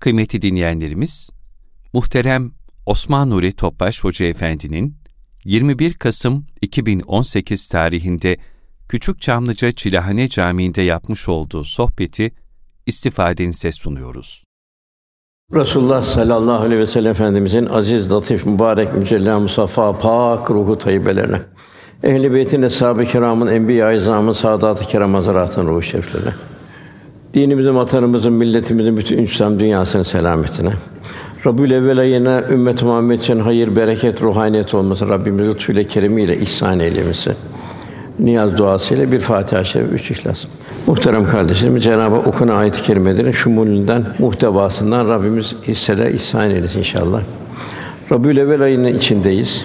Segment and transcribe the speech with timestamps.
[0.00, 1.30] Kıymetli dinleyenlerimiz,
[1.92, 2.52] muhterem
[2.86, 4.96] Osman Nuri Topbaş Hoca Efendi'nin
[5.44, 8.36] 21 Kasım 2018 tarihinde
[8.88, 12.32] Küçük Çamlıca Çilahane Camii'nde yapmış olduğu sohbeti
[12.86, 14.44] istifadenize sunuyoruz.
[15.54, 21.40] Resulullah sallallahu aleyhi ve sellem Efendimizin aziz, latif, mübarek, mücella, musaffa, pak ruhu tayyibelerine,
[22.02, 26.30] ehl-i beytin, eshab-ı kiramın, enbiya-i izamın, saadat-ı kiram ruhu şeriflerine,
[27.34, 30.72] dinimizin, vatanımızın, milletimizin bütün İslam dünyasının selametine,
[31.46, 37.32] Rabbül evvel ayına ümmet Muhammed için hayır, bereket, ruhaniyet olması Rabbimiz lütfuyla keremiyle ihsan eylemesi.
[38.18, 40.44] Niyaz duasıyla bir Fatiha-i Şerif, üç İhlas.
[40.86, 47.20] Muhterem kardeşlerim, Cenab-ı Hak ayet-i kerimelerin şumulünden, muhtevasından Rabbimiz hisseler ihsan eylesin inşallah.
[48.12, 49.64] Rabbül evvel ayının içindeyiz.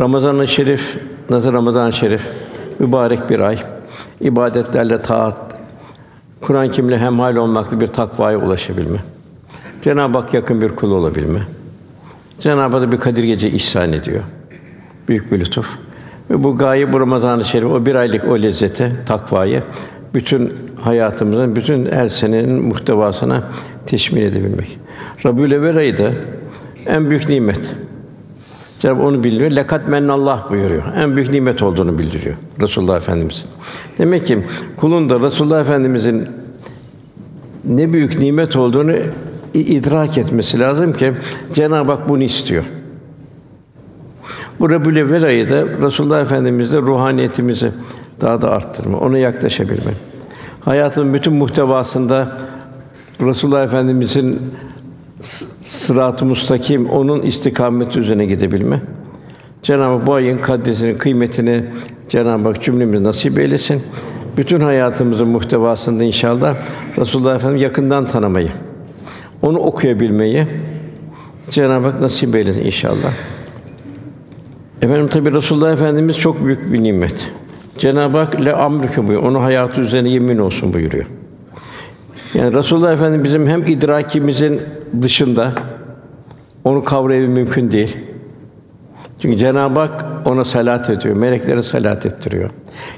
[0.00, 0.96] Ramazan-ı Şerif,
[1.30, 2.22] nasıl Ramazan-ı Şerif
[2.78, 3.58] mübarek bir ay.
[4.20, 5.36] İbadetlerle taat,
[6.42, 8.98] Kur'an kimle hemhal olmakla bir takvaya ulaşabilme.
[9.82, 11.40] Cenab-ı Hak yakın bir kul olabilme.
[12.40, 14.22] Cenab-ı Hak da bir Kadir Gece ihsan ediyor.
[15.08, 15.78] Büyük bir lütuf.
[16.30, 19.62] Ve bu gaye bu Ramazan-ı Şerif o bir aylık o lezzete, takvayı
[20.14, 23.44] bütün hayatımızın bütün her senenin muhtevasına
[23.86, 24.78] teşmil edebilmek.
[25.26, 26.12] Rabiül Evvel ayı da
[26.86, 27.60] en büyük nimet.
[28.82, 29.50] Cenab-ı onu bildiriyor.
[29.50, 30.82] Lekat mennallah buyuruyor.
[30.96, 33.46] En büyük nimet olduğunu bildiriyor Resulullah Efendimiz.
[33.98, 36.28] Demek ki kulun da Resulullah Efendimizin
[37.64, 38.92] ne büyük nimet olduğunu
[39.54, 41.12] idrak etmesi lazım ki
[41.52, 42.64] Cenab-ı Hak bunu istiyor.
[44.60, 47.72] Bu Rabiül Evvel ayı da Resulullah Efendimiz'de ruhaniyetimizi
[48.20, 49.92] daha da arttırma, ona yaklaşabilme.
[50.60, 52.38] Hayatın bütün muhtevasında
[53.20, 54.40] Resulullah Efendimizin
[55.62, 58.80] sırat-ı müstakim onun istikameti üzerine gidebilme.
[59.62, 61.64] Cenab-ı Hak bu ayın kaddesini, kıymetini
[62.08, 63.82] Cenab-ı Hak cümlemiz nasip eylesin.
[64.36, 66.56] Bütün hayatımızın muhtevasında inşallah
[66.98, 68.48] Resulullah Efendimiz yakından tanımayı,
[69.42, 70.46] onu okuyabilmeyi
[71.50, 73.12] Cenab-ı Hak nasip eylesin inşallah.
[74.82, 77.32] Efendim tabi Resulullah Efendimiz çok büyük bir nimet.
[77.78, 79.22] Cenab-ı Hak le amrike buyuruyor.
[79.30, 81.06] Onu hayatı üzerine yemin olsun buyuruyor.
[82.34, 84.60] Yani Resulullah Efendimiz bizim hem idrakimizin
[85.02, 85.52] dışında
[86.64, 87.96] onu kavrayabilmek mümkün değil.
[89.18, 92.50] Çünkü Cenab-ı Hak ona salat ediyor, meleklere salat ettiriyor.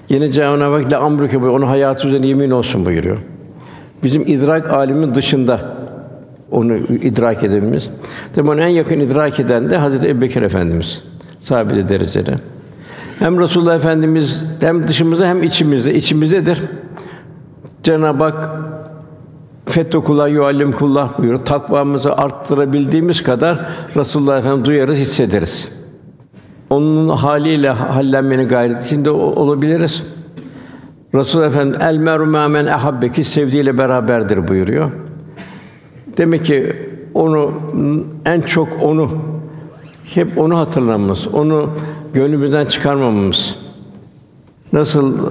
[0.08, 1.60] Yine Cenab-ı Hak le amrike buyuruyor.
[1.60, 3.18] Onu hayatı üzerine yemin olsun buyuruyor.
[4.02, 5.60] Bizim idrak alimin dışında
[6.50, 7.90] onu idrak edebilmemiz.
[8.34, 11.02] Tabii onu en yakın idrak eden de Hazreti Ebubekir Efendimiz
[11.38, 12.34] sahibi derecede.
[13.18, 16.62] Hem Resulullah Efendimiz hem dışımızda hem içimizde, içimizdedir.
[17.82, 18.50] Cenab-ı Hak
[19.74, 21.44] Fettekullah yuallim kullah buyuruyor.
[21.44, 23.58] Takvamızı arttırabildiğimiz kadar
[23.96, 25.68] Resulullah Efendimiz duyarız, hissederiz.
[26.70, 30.02] Onun haliyle hallenmenin gayreti içinde olabiliriz.
[31.14, 34.90] Resulullah Efendimiz el meru men ehabbeki sevdiğiyle beraberdir buyuruyor.
[36.16, 36.76] Demek ki
[37.14, 37.52] onu
[38.26, 39.10] en çok onu
[40.04, 41.70] hep onu hatırlamamız, onu
[42.14, 43.56] gönlümüzden çıkarmamamız.
[44.72, 45.30] Nasıl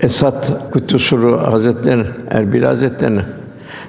[0.00, 3.20] Esat Kuddusuru Hazretleri, Erbil Hazretleri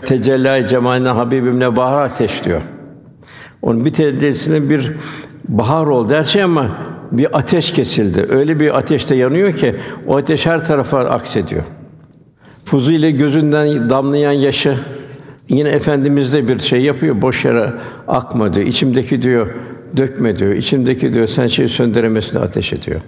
[0.05, 2.61] tecelli cemaline Habibimle bahar ateş diyor.
[3.61, 4.91] Onun bir tecellisinde bir
[5.47, 6.77] bahar oldu her şey ama
[7.11, 8.25] bir ateş kesildi.
[8.29, 9.75] Öyle bir ateşte yanıyor ki
[10.07, 11.63] o ateş her tarafa aksediyor.
[12.73, 14.77] ile gözünden damlayan yaşı
[15.49, 17.73] Yine efendimiz de bir şey yapıyor, boş yere
[18.07, 18.67] akma diyor.
[18.67, 19.47] İçimdeki diyor,
[19.97, 20.51] dökme diyor.
[20.51, 23.01] İçimdeki diyor, sen şeyi söndüremezsin ateş ediyor.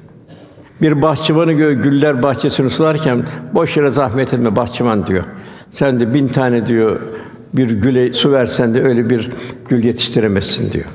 [0.82, 5.24] Bir bahçıvanı gör, güller bahçesini sularken boş yere zahmet etme bahçıvan diyor.
[5.72, 7.00] Sen de bin tane diyor
[7.54, 9.32] bir güle su versen de öyle bir
[9.70, 10.86] gül yetiştiremezsin diyor.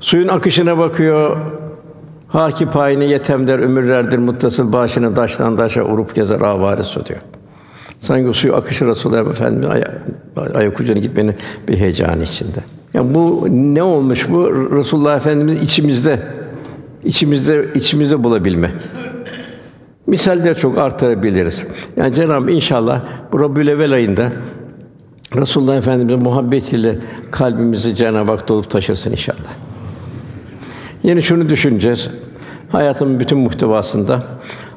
[0.00, 1.36] Suyun akışına bakıyor.
[2.28, 7.20] Haki payını yetem der, ömürlerdir muttasıl başını taştan taşa urup gezer avare su diyor.
[7.98, 9.84] Sanki suyu akışı Resulullah Efendimiz ay
[10.54, 11.34] ayak ucuna gitmenin
[11.68, 12.58] bir heyecanı içinde.
[12.94, 16.22] Yani bu ne olmuş bu Resulullah Efendimiz içimizde
[17.04, 18.70] içimizde içimizde bulabilme.
[20.06, 21.66] Misaller çok artırabiliriz.
[21.96, 23.00] Yani Cenab-ı inşallah
[23.32, 24.32] bu Rabbül ayında
[25.36, 26.98] Resulullah Efendimiz'in muhabbetiyle
[27.30, 29.52] kalbimizi Cenab-ı Hak dolup taşırsın inşallah.
[31.02, 32.08] Yine şunu düşüneceğiz.
[32.72, 34.22] Hayatımın bütün muhtevasında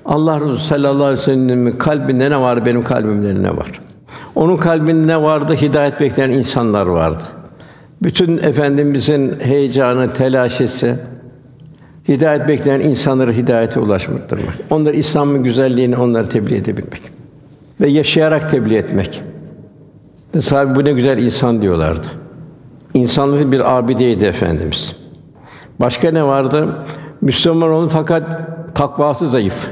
[0.06, 3.82] Allah Resulü sallallahu aleyhi ve sellem'in kalbinde ne var, benim kalbimde ne var?
[4.36, 5.56] Onun kalbinde ne vardı?
[5.62, 7.24] Hidayet bekleyen insanlar vardı.
[8.04, 10.96] Bütün efendimizin heyecanı, telaşesi,
[12.08, 14.56] hidayet bekleyen insanları hidayete ulaştırmak.
[14.70, 17.02] Onlar İslam'ın güzelliğini onlara tebliğ edebilmek
[17.82, 19.22] ve yaşayarak tebliğ etmek.
[20.36, 22.08] Ve sahibi bu ne güzel insan diyorlardı.
[22.94, 24.96] İnsanlık bir abideydi efendimiz.
[25.80, 26.68] Başka ne vardı?
[27.22, 28.42] Müslüman olun fakat
[28.76, 29.68] takvası zayıf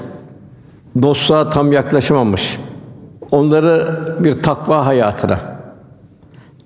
[1.01, 2.59] dostluğa tam yaklaşamamış.
[3.31, 5.39] Onları bir takva hayatına,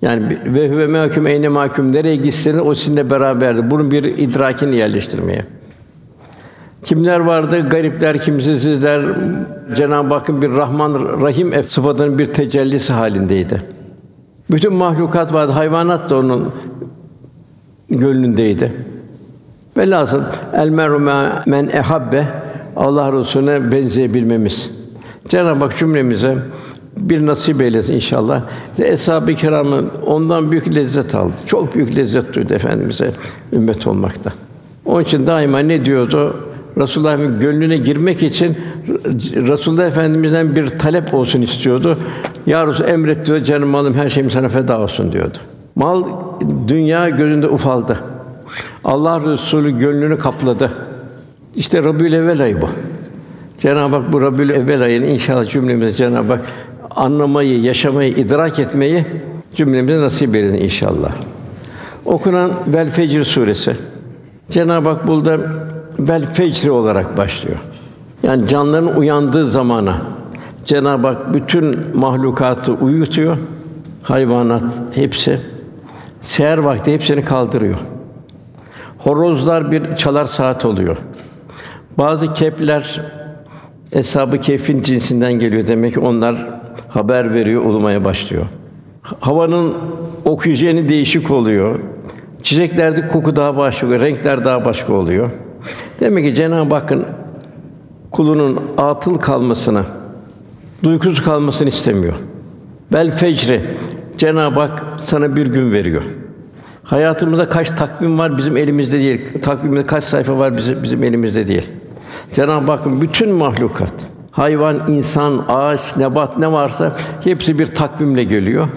[0.02, 3.70] Yani ve huve mahkum eyne mahkum nereye gitseniz o sizinle beraberdir.
[3.70, 5.44] Bunun bir idrakini yerleştirmeye.
[6.82, 7.68] Kimler vardı?
[7.68, 9.02] Garipler, kimsesizler.
[9.76, 13.62] Cenab-ı Hakk'ın bir Rahman Rahim sıfatının bir tecellisi halindeydi.
[14.50, 15.52] Bütün mahlukat vardı.
[15.52, 16.52] Hayvanat da onun
[17.90, 18.72] gönlündeydi.
[19.76, 20.22] Velhasıl
[20.54, 21.00] el meru
[21.46, 22.24] men ehabbe
[22.76, 24.70] Allah Resulüne benzeyebilmemiz.
[25.28, 26.36] Cenab-ı Hak cümlemize
[26.96, 28.42] bir nasip eylesin inşallah.
[28.78, 31.32] Eshab-ı Kiram'ın ondan büyük lezzet aldı.
[31.46, 33.12] Çok büyük lezzet duydu efendimize
[33.52, 34.32] ümmet olmakta.
[34.86, 36.36] Onun için daima ne diyordu?
[36.78, 38.56] Resulullah'ın gönlüne girmek için
[39.34, 41.98] Resulullah Efendimiz'den bir talep olsun istiyordu.
[42.46, 45.38] Ya Resul emret diyor, canım malım her şeyim sana feda olsun diyordu.
[45.74, 46.04] Mal
[46.68, 47.98] dünya gözünde ufaldı.
[48.84, 50.72] Allah Resulü gönlünü kapladı.
[51.56, 52.68] İşte Rabiül Evvel ayı bu.
[53.58, 56.44] Cenab-ı Hak bu Rabiül Evvel ayını inşallah cümlemize Cenab-ı Hak
[56.90, 59.04] anlamayı, yaşamayı, idrak etmeyi
[59.54, 61.12] cümlemize nasip eylesin inşallah.
[62.04, 63.76] Okunan Vel Fecr suresi.
[64.50, 65.38] Cenab-ı Hak burada
[65.98, 67.58] Vel Fecr olarak başlıyor.
[68.22, 69.98] Yani canların uyandığı zamana
[70.64, 73.36] Cenab-ı Hak bütün mahlukatı uyutuyor.
[74.02, 74.62] Hayvanat
[74.94, 75.40] hepsi
[76.20, 77.78] seher vakti hepsini kaldırıyor.
[78.98, 80.96] Horozlar bir çalar saat oluyor.
[81.98, 83.00] Bazı kepler
[83.92, 84.40] Eshab-ı
[84.82, 86.48] cinsinden geliyor demek ki onlar
[86.88, 88.46] haber veriyor, ulumaya başlıyor.
[89.20, 89.74] Havanın
[90.24, 91.78] oksijeni değişik oluyor.
[92.42, 95.30] Çiçeklerde koku daha başka, renkler daha başka oluyor.
[96.00, 97.04] Demek ki Cenab-ı Hakk'ın
[98.10, 99.82] kulunun atıl kalmasını,
[100.82, 102.14] duygusuz kalmasını istemiyor.
[102.92, 103.60] Bel fecri
[104.18, 106.02] Cenab-ı Hak sana bir gün veriyor.
[106.84, 109.20] Hayatımızda kaç takvim var bizim elimizde değil.
[109.42, 111.68] Takvimde kaç sayfa var bizim, bizim elimizde değil.
[112.32, 113.92] Cenab-ı Hakk'ın bütün mahlukat,
[114.30, 118.68] hayvan, insan, ağaç, nebat ne varsa hepsi bir takvimle geliyor.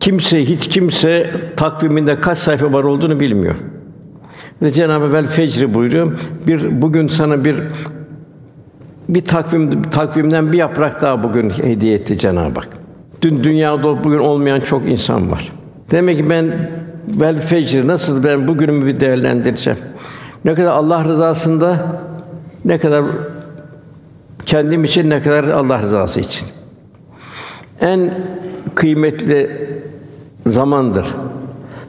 [0.00, 3.54] Kimse hiç kimse takviminde kaç sayfa var olduğunu bilmiyor.
[4.62, 6.12] Ve Cenab-ı Hak fecri buyuruyor.
[6.46, 7.56] Bir bugün sana bir
[9.08, 12.68] bir takvim takvimden bir yaprak daha bugün hediye etti Cenab-ı Hak.
[13.22, 15.52] Dün dünyada bugün olmayan çok insan var.
[15.90, 16.70] Demek ki ben
[17.08, 19.78] vel fecr nasıl ben bugünümü bir değerlendireceğim.
[20.44, 22.00] Ne kadar Allah rızasında
[22.64, 23.04] ne kadar
[24.46, 26.48] kendim için ne kadar Allah rızası için.
[27.80, 28.14] En
[28.74, 29.68] kıymetli
[30.46, 31.06] zamandır.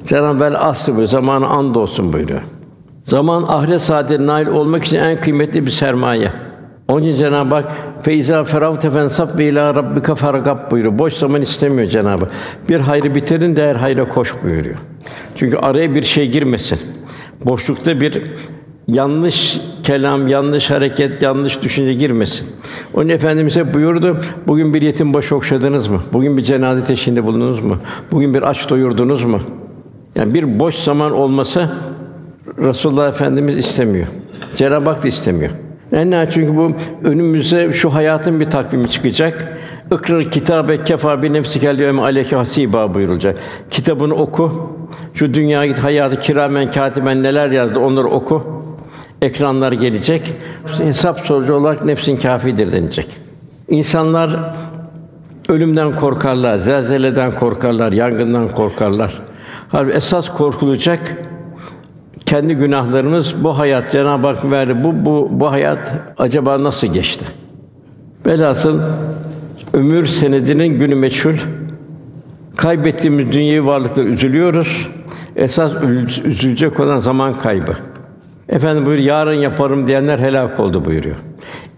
[0.06, 2.42] Cenab-ı Hak asrı buyuruyor, zamanı and olsun buyuruyor.
[3.04, 6.32] Zaman ahiret saadetine nail olmak için en kıymetli bir sermaye.
[6.88, 7.66] Onun için Cenab-ı Hak
[8.02, 11.00] feiza feravte fensab ve ila rabbika fargab buyuruyor.
[11.00, 12.34] Boş zaman istemiyor Cenab-ı Hak.
[12.70, 14.76] Bir hayrı bitirin de her hayra koş buyuruyor.
[15.36, 16.80] Çünkü araya bir şey girmesin.
[17.46, 18.22] Boşlukta bir
[18.88, 22.48] yanlış kelam, yanlış hareket, yanlış düşünce girmesin.
[22.94, 24.18] Onun Efendimiz buyurdu,
[24.48, 26.02] bugün bir yetim başı okşadınız mı?
[26.14, 27.78] Bugün bir cenaze teşhinde bulundunuz mu?
[28.12, 29.42] Bugün bir aç doyurdunuz mu?
[30.16, 31.70] Yani bir boş zaman olmasa
[32.58, 34.08] Resulullah Efendimiz istemiyor.
[34.56, 35.52] Cenab-ı Hak da istemiyor.
[35.94, 36.72] Enna çünkü bu
[37.04, 39.58] önümüze şu hayatın bir takvimi çıkacak.
[39.94, 43.38] İkrar kitabe kefa bi nefsikel yevme aleyke hasiba buyurulacak.
[43.70, 44.70] Kitabını oku.
[45.14, 48.44] Şu dünya git hayatı kiramen katiben neler yazdı onları oku.
[49.22, 50.34] Ekranlar gelecek.
[50.78, 53.08] Hesap sorucu olarak nefsin kafidir denilecek.
[53.70, 54.40] İnsanlar
[55.50, 59.22] ölümden korkarlar, zelzeleden korkarlar, yangından korkarlar.
[59.70, 61.18] Halbuki esas korkulacak
[62.34, 64.84] kendi günahlarımız bu hayat Cenab-ı Hak verdi.
[64.84, 67.26] Bu bu bu hayat acaba nasıl geçti?
[68.26, 68.80] Velhasıl
[69.74, 71.36] ömür senedinin günü meçhul.
[72.56, 74.90] Kaybettiğimiz dünyevi varlıkları üzülüyoruz.
[75.36, 75.72] Esas
[76.26, 77.78] üzülecek olan zaman kaybı.
[78.50, 81.16] Efendim buyur yarın yaparım diyenler helak oldu buyuruyor.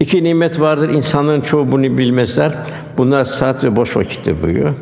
[0.00, 0.88] İki nimet vardır.
[0.88, 2.52] insanların çoğu bunu bilmezler.
[2.98, 4.74] Bunlar saat ve boş vakittir buyuruyor.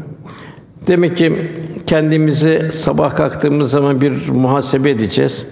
[0.86, 1.50] Demek ki
[1.86, 5.44] kendimizi sabah kalktığımız zaman bir muhasebe edeceğiz.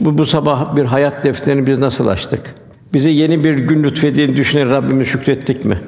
[0.00, 2.54] Bu, bu sabah bir hayat defterini biz nasıl açtık?
[2.94, 5.78] Bize yeni bir gün lütfediğini düşünerek Rabbimize şükrettik mi?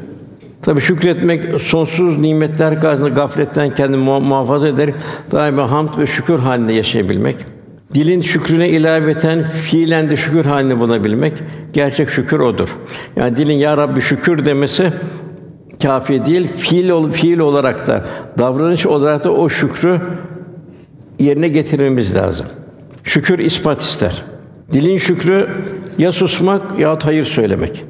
[0.62, 4.94] Tabi şükretmek sonsuz nimetler karşısında gafletten kendini muhafaza ederek
[5.32, 7.36] daima hamd ve şükür halinde yaşayabilmek.
[7.94, 11.32] Dilin şükrüne ilaveten fiilen de şükür halini bulabilmek
[11.72, 12.68] gerçek şükür odur.
[13.16, 14.92] Yani dilin ya Rabbi şükür demesi
[15.82, 18.04] kafi değil, fiil ol, fiil olarak da
[18.38, 20.00] davranış olarak da o şükrü
[21.18, 22.46] yerine getirmemiz lazım.
[23.06, 24.22] Şükür ispat ister.
[24.72, 25.48] Dilin şükrü
[25.98, 27.84] ya susmak ya hayır söylemek.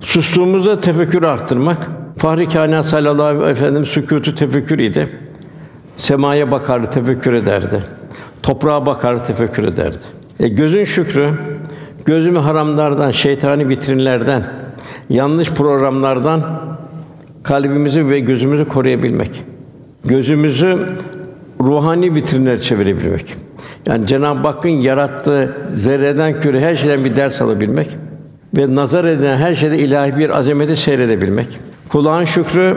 [0.00, 1.90] Sustuğumuzda tefekkür arttırmak.
[2.16, 5.08] Fahri Kâinat sallallahu aleyhi ve sellem sükûtu tefekkür idi.
[5.96, 7.84] Semaya bakardı, tefekkür ederdi.
[8.42, 9.98] Toprağa bakardı, tefekkür ederdi.
[10.40, 11.30] E, gözün şükrü,
[12.04, 14.44] gözümü haramlardan, şeytani vitrinlerden,
[15.10, 16.60] yanlış programlardan
[17.42, 19.42] kalbimizi ve gözümüzü koruyabilmek.
[20.04, 20.78] Gözümüzü
[21.60, 23.47] ruhani vitrinler çevirebilmek.
[23.86, 27.96] Yani Cenab-ı Hakk'ın yarattığı zerreden küre her şeyden bir ders alabilmek
[28.56, 31.46] ve nazar edilen her şeyde ilahi bir azameti seyredebilmek.
[31.88, 32.76] Kulağın şükrü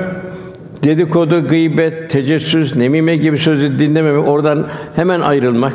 [0.84, 5.74] dedikodu, gıybet, tecessüs, nemime gibi sözü dinlememek, oradan hemen ayrılmak.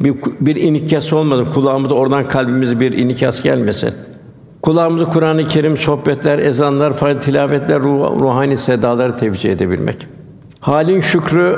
[0.00, 1.46] Bir, bir inikas olmadı.
[1.54, 3.90] Kulağımıza oradan kalbimize bir inikas gelmesin.
[4.62, 10.06] Kulağımızı Kur'an-ı Kerim sohbetler, ezanlar, faydalı tilavetler, ruh, ruhani sedaları tevcih edebilmek.
[10.60, 11.56] Halin şükrü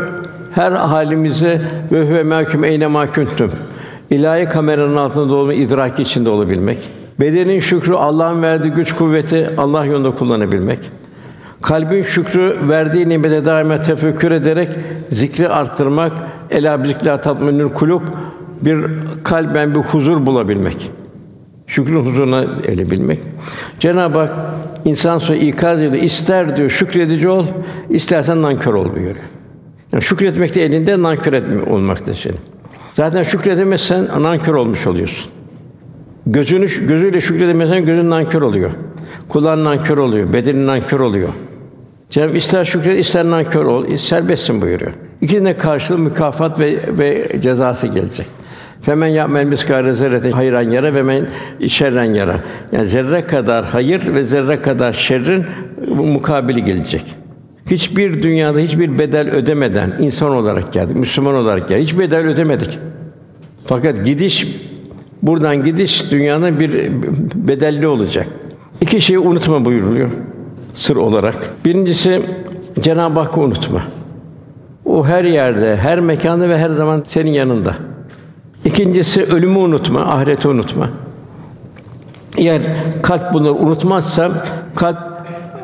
[0.55, 1.61] her halimize
[1.93, 3.50] ve huve mahkum eyne mahkuntum.
[4.11, 6.78] İlahi kameranın altında olma idrak içinde olabilmek.
[7.21, 10.78] Bedenin şükrü Allah'ın verdiği güç kuvveti Allah yolunda kullanabilmek.
[11.62, 14.69] Kalbin şükrü verdiği nimete daima tefekkür ederek
[15.11, 16.12] zikri arttırmak,
[16.50, 18.02] ela bizikla tatminül kulub
[18.64, 18.87] bir
[19.25, 20.90] kalben bir huzur bulabilmek.
[21.67, 23.19] Şükrün huzuruna erebilmek.
[23.81, 24.33] Cenab-ı Hak
[24.85, 26.02] insan sonra ikaz ediyor.
[26.02, 27.47] İster diyor şükredici ol,
[27.90, 29.17] istersen nankör ol buyuruyor.
[29.92, 32.38] Yani şükretmek de elinde, nankör etme olmak da senin.
[32.92, 35.30] Zaten şükredemezsen nankör olmuş oluyorsun.
[36.26, 38.71] Gözünü gözüyle şükredemezsen gözün nankör oluyor.
[39.28, 41.28] Kulağın nankör oluyor, bedenin nankör oluyor.
[42.11, 44.92] Cenab-ı ister şükret, ister nankör ol, serbestsin buyuruyor.
[45.21, 48.26] İkisine karşılığı mükafat ve ve cezası gelecek.
[48.80, 51.26] Femen ya'mel miskâre zerrete hayran yara ve men
[51.68, 52.40] şerren yara.
[52.73, 55.47] Yani zerre kadar hayır ve zerre kadar şerrin
[55.88, 57.18] mukabili gelecek.
[57.71, 61.89] Hiçbir dünyada hiçbir bedel ödemeden insan olarak geldik, Müslüman olarak geldik.
[61.89, 62.79] Hiç bedel ödemedik.
[63.65, 64.47] Fakat gidiş
[65.23, 66.91] buradan gidiş dünyanın bir
[67.35, 68.27] bedelli olacak.
[68.81, 70.09] İki şeyi unutma buyuruluyor
[70.75, 71.35] sır olarak.
[71.65, 72.23] Birincisi
[72.81, 73.83] Cenab-ı Hakk'ı unutma.
[74.85, 77.75] O her yerde, her mekanda ve her zaman senin yanında.
[78.65, 80.91] İkincisi ölümü unutma, ahireti unutma.
[82.37, 82.63] Eğer
[83.03, 84.45] kalp bunları unutmazsa
[84.75, 84.99] kalp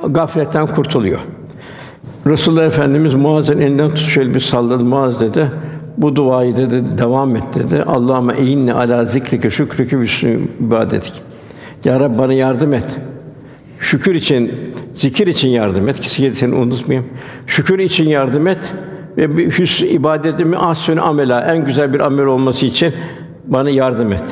[0.08, 1.20] gafletten kurtuluyor.
[2.26, 4.84] Resulullah Efendimiz Muaz'ın elinden tut şöyle bir salladı.
[4.84, 5.50] Muaz dedi,
[5.98, 7.82] bu duayı dedi devam et dedi.
[7.82, 10.06] Allahümme eyyinni ala zikrike şükrike ve
[10.60, 11.12] ibadetik.
[11.84, 12.98] Ya Rabbi bana yardım et.
[13.80, 14.52] Şükür için,
[14.94, 16.00] zikir için yardım et.
[16.00, 17.08] Ki seni unutmayayım.
[17.46, 18.74] Şükür için yardım et
[19.16, 22.92] ve bir hüs ibadetimi ahsün amela en güzel bir amel olması için
[23.46, 24.24] bana yardım et.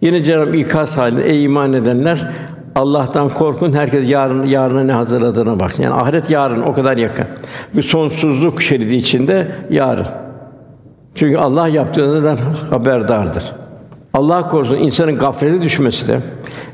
[0.00, 2.30] Yine Cenab-ı ikaz halinde ey iman edenler
[2.74, 3.72] Allah'tan korkun.
[3.72, 5.78] Herkes yarın yarına ne hazırladığına bak.
[5.78, 7.24] Yani ahiret yarın o kadar yakın.
[7.74, 10.06] Bir sonsuzluk şeridi içinde yarın.
[11.14, 12.38] Çünkü Allah yaptığından
[12.70, 13.52] haberdardır.
[14.14, 16.20] Allah korusun insanın gaflete düşmesi de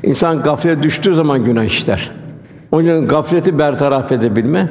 [0.03, 2.11] insan gaflete düştüğü zaman günah işler.
[2.71, 4.69] O yüzden gafleti bertaraf edebilme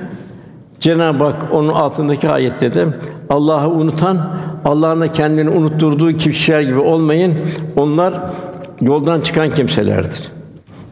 [0.81, 2.87] Cenab-ı Hak onun altındaki ayette de
[3.31, 7.35] Allah'ı unutan, Allah'ın da kendini unutturduğu kişiler gibi olmayın.
[7.77, 8.15] Onlar
[8.81, 10.36] yoldan çıkan kimselerdir.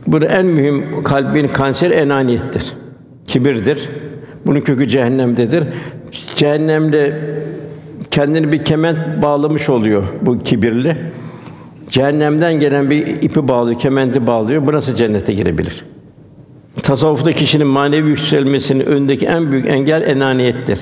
[0.07, 2.73] Burada en mühim kalbin kanser enaniyettir.
[3.27, 3.89] Kibirdir.
[4.47, 5.65] Bunun kökü cehennemdedir.
[6.37, 7.21] Cehennemde
[8.11, 10.97] kendini bir kement bağlamış oluyor bu kibirli.
[11.91, 14.67] Cehennemden gelen bir ipi bağlıyor, kementi bağlıyor.
[14.67, 15.85] Bu nasıl cennete girebilir?
[16.83, 20.81] Tasavvufta kişinin manevi yükselmesinin önündeki en büyük engel enaniyettir.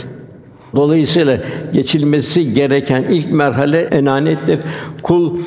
[0.77, 1.39] Dolayısıyla
[1.73, 4.59] geçilmesi gereken ilk merhale enaniyettir.
[5.03, 5.39] Kul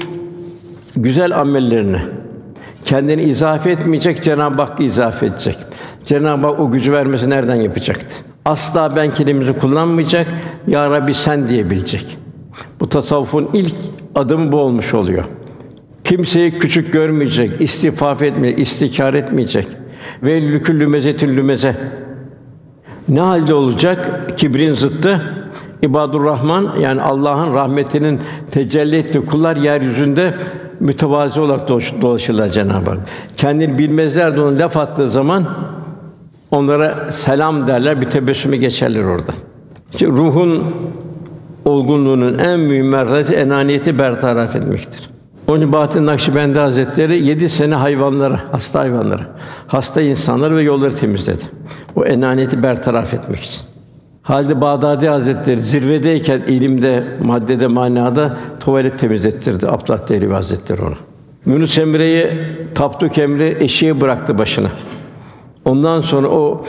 [0.95, 1.99] güzel amellerini
[2.85, 5.57] kendini izafe etmeyecek, Cenab-ı Hakk'ı izafe edecek.
[6.05, 8.15] Cenab-ı Hak o gücü vermesi nereden yapacaktı?
[8.45, 10.27] Asla ben kelimemizi kullanmayacak,
[10.67, 12.17] Ya Rabbi sen diyebilecek.
[12.79, 13.73] Bu tasavvufun ilk
[14.15, 15.25] adımı bu olmuş oluyor.
[16.03, 19.67] Kimseyi küçük görmeyecek, istifaf etmeyecek, istikar etmeyecek.
[20.23, 21.75] Ve lüküllü mezetin lümeze.
[23.07, 24.31] Ne halde olacak?
[24.37, 25.21] Kibrin zıttı.
[25.81, 30.33] İbadur Rahman yani Allah'ın rahmetinin tecelli ettiği kullar yeryüzünde
[30.85, 31.69] mütevazi olarak
[32.01, 32.99] dolaşırlar Cenab-ı Hak.
[33.35, 35.45] Kendini bilmezler de ona laf attığı zaman
[36.51, 39.31] onlara selam derler, bir tebessümü geçerler orada.
[39.91, 40.63] İşte ruhun
[41.65, 45.09] olgunluğunun en mühim mertebesi enaniyeti bertaraf etmektir.
[45.47, 49.23] Onun için Bahattin Nakşibendi Hazretleri yedi sene hayvanlara, hasta hayvanlara,
[49.67, 51.43] hasta insanları ve yolları temizledi.
[51.95, 53.61] O enaniyeti bertaraf etmek için.
[54.25, 60.95] Halde Bağdadi Hazretleri zirvedeyken ilimde, maddede, manada tuvalet temizlettirdi Abdullah Dehlevi Hazretleri onu.
[61.45, 62.29] Yunus Emre'yi
[62.75, 64.69] Tapduk Emre eşeğe bıraktı başına.
[65.65, 66.65] Ondan sonra o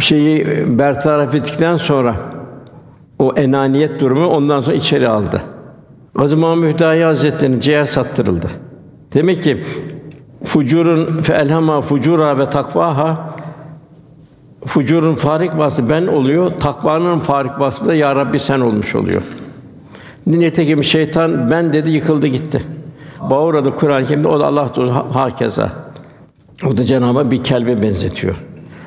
[0.00, 0.46] şeyi
[0.78, 2.14] bertaraf ettikten sonra
[3.18, 5.42] o enaniyet durumu ondan sonra içeri aldı.
[6.14, 8.46] Gazi Mahmud Hüdayi Hazretleri'nin ciğer sattırıldı.
[9.14, 9.64] Demek ki
[10.44, 13.37] fucurun fe elhama fucura ve takvaha
[14.66, 19.22] fucurun farik vasfı ben oluyor, takvanın farik vasfı da ya Rabbi sen olmuş oluyor.
[20.26, 22.62] Nitekim şeytan ben dedi yıkıldı gitti.
[23.30, 25.70] Bağırdı Kur'an-ı o da Allah dostu hakeza.
[26.66, 28.34] O da Cenabı bir kelbe benzetiyor.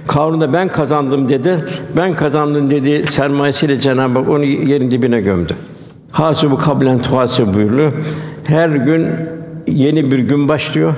[0.08, 1.58] Karun ben kazandım dedi.
[1.98, 5.56] Ben kazandım dedi sermayesiyle Cenab-ı Hak onu yerin dibine gömdü.
[6.12, 7.94] Hasibu kablen tuhasib buyuruyor.
[8.48, 9.10] Her gün
[9.68, 10.94] yeni bir gün başlıyor.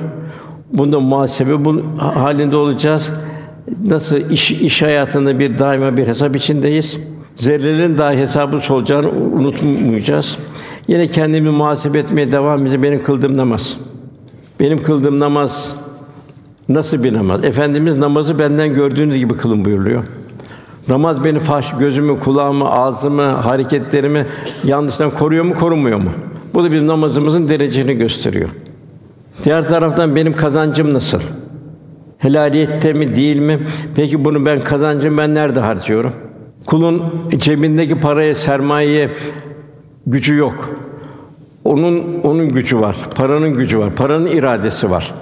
[0.73, 3.11] Bunda muhasebe bu halinde olacağız.
[3.85, 6.99] Nasıl iş, iş hayatında bir daima bir hesap içindeyiz.
[7.35, 10.37] Zerrelerin dahi hesabı olacağını unutmayacağız.
[10.87, 12.83] Yine kendimi muhasebe etmeye devam edeceğim.
[12.83, 13.77] Benim kıldığım namaz.
[14.59, 15.75] Benim kıldığım namaz
[16.69, 17.45] nasıl bir namaz?
[17.45, 20.03] Efendimiz namazı benden gördüğünüz gibi kılın buyuruyor.
[20.87, 24.25] Namaz beni faş, gözümü, kulağımı, ağzımı, hareketlerimi
[24.63, 26.09] yanlıştan koruyor mu, korumuyor mu?
[26.53, 28.49] Bu da bizim namazımızın derecesini gösteriyor.
[29.43, 31.19] Diğer taraftan benim kazancım nasıl?
[32.19, 33.59] Helaliyette mi, değil mi?
[33.95, 36.13] Peki bunu ben kazancım ben nerede harcıyorum?
[36.65, 37.03] Kulun
[37.37, 39.09] cebindeki paraya, sermayeye
[40.07, 40.69] gücü yok.
[41.65, 42.95] Onun onun gücü var.
[43.15, 43.95] Paranın gücü var.
[43.95, 45.13] Paranın iradesi var.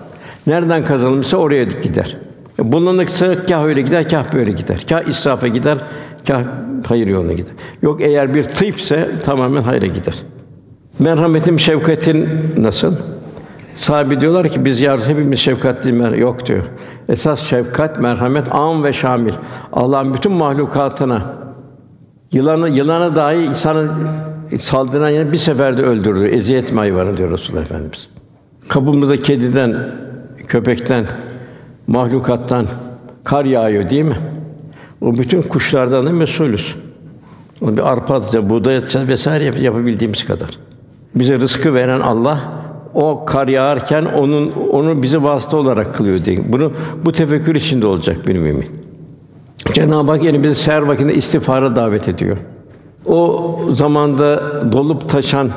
[0.48, 2.17] Nereden kazanılmışsa oraya gider.
[2.60, 4.86] Bulanıksa kâh öyle gider, kâh böyle gider.
[4.89, 5.77] Kâh israfa gider,
[6.27, 6.41] kâh
[6.88, 7.53] hayır yoluna gider.
[7.81, 10.15] Yok eğer bir tıpse tamamen hayra gider.
[11.00, 12.95] Merhametim, şefkatin nasıl?
[13.73, 16.63] Sahibi diyorlar ki biz yarın hepimiz şefkatli mer yok diyor.
[17.09, 19.33] Esas şefkat, merhamet am ve şamil.
[19.73, 21.21] Allah'ın bütün mahlukatına
[22.31, 23.89] yılanı yılana dahi insanı
[24.59, 26.25] saldıran yani bir seferde öldürdü.
[26.27, 28.09] Eziyet mi hayvanı diyor Resulullah Efendimiz.
[28.67, 29.75] Kapımızda kediden,
[30.47, 31.05] köpekten,
[31.87, 32.65] mahlukattan
[33.23, 34.17] kar yağıyor değil mi?
[35.01, 36.75] O bütün kuşlardan da mesulüz.
[37.61, 40.49] Onu bir arpa atacağız, buğday atacağız vesaire yap- yapabildiğimiz kadar.
[41.15, 42.39] Bize rızkı veren Allah
[42.93, 46.51] o kar yağarken onun onu bize vasıta olarak kılıyor diye.
[46.51, 46.71] Bunu
[47.05, 48.65] bu tefekkür içinde olacak bir mümin.
[49.74, 52.38] Cenab-ı Hak yine bizi seher vaktinde istiğfara davet ediyor.
[53.05, 55.50] O zamanda dolup taşan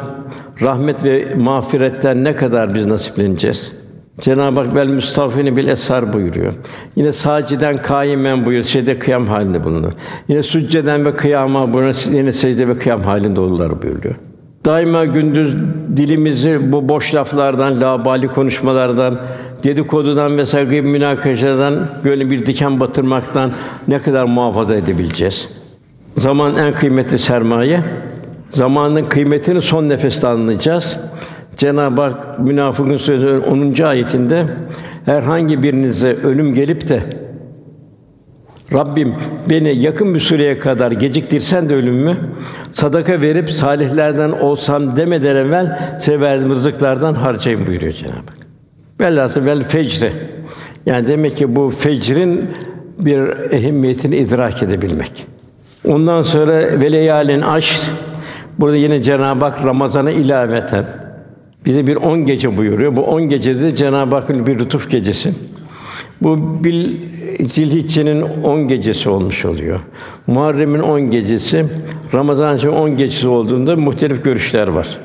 [0.63, 3.73] rahmet ve mağfiretten ne kadar biz nasipleneceğiz?
[4.21, 6.53] Cenab-ı Hak vel müstafini bil esar buyuruyor.
[6.97, 8.65] Yine saciden kaimen buyuruyor.
[8.65, 9.93] Secde kıyam halinde bulunur.
[10.29, 11.95] Yine sücceden ve kıyama buyuruyor.
[12.13, 14.15] Yine secde ve kıyam halinde olurlar buyuruyor.
[14.65, 15.57] Daima gündüz
[15.97, 19.21] dilimizi bu boş laflardan, labali konuşmalardan,
[19.65, 23.51] dedikodudan ve saygı münakaşadan böyle bir diken batırmaktan
[23.89, 25.49] ne kadar muhafaza edebileceğiz?
[26.17, 27.81] Zaman en kıymetli sermaye.
[28.51, 30.97] Zamanın kıymetini son nefeste anlayacağız.
[31.57, 33.83] Cenab-ı Hak münafıkın sözü 10.
[33.83, 34.45] ayetinde
[35.05, 37.03] herhangi birinize ölüm gelip de
[38.73, 39.15] Rabbim
[39.51, 42.17] beni yakın bir süreye kadar geciktirsen de ölümümü
[42.73, 48.37] sadaka verip salihlerden olsam demeden evvel severdim rızıklardan harcayın buyuruyor Cenab-ı Hak.
[49.01, 50.13] Velhâsıl vel fecre.
[50.87, 52.51] Yani demek ki bu fecrin
[52.99, 55.27] bir ehemmiyetini idrak edebilmek.
[55.89, 57.83] Ondan sonra veleyalin aş
[58.59, 60.85] burada yine Cenab-ı Hak Ramazan'a ilaveten
[61.67, 62.97] bize bir on gece buyuruyor.
[62.97, 65.33] Bu on gecede de Cenab-ı Hakk'ın bir lütuf gecesi.
[66.23, 66.97] Bu bil
[67.45, 69.81] Zilhicce'nin on gecesi olmuş oluyor.
[70.27, 71.67] Muharrem'in on gecesi,
[72.15, 74.99] Ramazan-ı on gecesi olduğunda muhtelif görüşler var.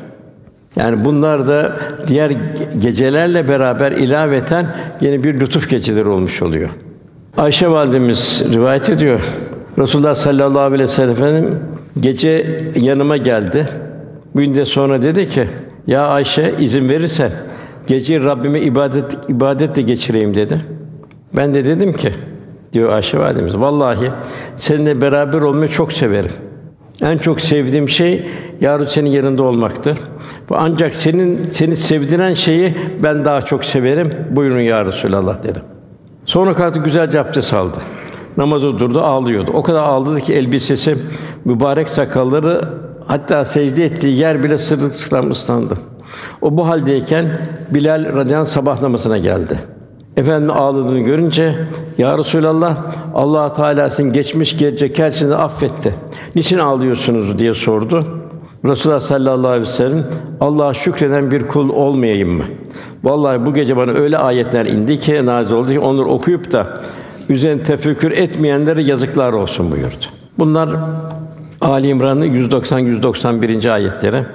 [0.76, 1.76] Yani bunlar da
[2.08, 2.32] diğer
[2.80, 6.70] gecelerle beraber ilaveten yeni bir lütuf geceleri olmuş oluyor.
[7.38, 9.22] Ayşe validemiz rivayet ediyor.
[9.78, 11.60] Resulullah sallallahu aleyhi ve sellem Efendim
[12.00, 13.68] gece yanıma geldi.
[14.36, 15.48] Bir gün de sonra dedi ki:
[15.88, 17.32] "Ya Ayşe izin verirsen
[17.88, 20.62] geceyi Rabbime ibadet ibadetle geçireyim." dedi.
[21.34, 22.14] Ben de dedim ki
[22.74, 24.12] diyor Ayşe validemiz vallahi
[24.56, 26.32] seninle beraber olmayı çok severim.
[27.02, 28.26] En çok sevdiğim şey
[28.62, 29.98] yarın senin yanında olmaktır.
[30.50, 34.10] Bu ancak senin seni sevdiren şeyi ben daha çok severim.
[34.30, 35.62] Buyurun ya Resulallah dedim.
[36.26, 37.78] Sonra kalktı güzelce abdest aldı.
[38.38, 39.52] Namazı durdu, ağlıyordu.
[39.54, 40.98] O kadar ağladı ki elbisesi,
[41.46, 42.62] mübarek sakalları
[43.08, 45.74] hatta secde ettiği yer bile sırılsıklam ıslandı.
[46.42, 47.26] O bu haldeyken
[47.70, 49.60] Bilal radıyallahu anh sabah namazına geldi.
[50.18, 51.56] Efendim ağladığını görünce
[51.98, 52.78] ya Resulallah
[53.14, 55.96] Allah Teala sizin geçmiş gelecek her şeyinizi affetti.
[56.36, 58.06] Niçin ağlıyorsunuz diye sordu.
[58.66, 60.04] Resulullah sallallahu aleyhi ve sellem
[60.42, 62.44] Allah'a şükreden bir kul olmayayım mı?
[63.04, 66.82] Vallahi bu gece bana öyle ayetler indi ki nazil oldu ki onları okuyup da
[67.30, 70.06] üzerine tefekkür etmeyenlere yazıklar olsun buyurdu.
[70.40, 70.70] Bunlar
[71.62, 73.74] Ali İmran'ın 190 191.
[73.74, 74.26] ayetleri.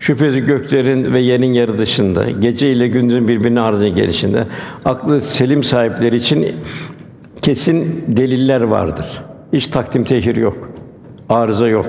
[0.00, 4.44] Şüphesiz göklerin ve yerin yarı dışında, gece ile gündüzün birbirine ardıcı gelişinde
[4.84, 6.46] aklı selim sahipleri için
[7.42, 9.06] kesin deliller vardır.
[9.52, 10.70] Hiç takdim tehir yok.
[11.28, 11.86] Arıza yok.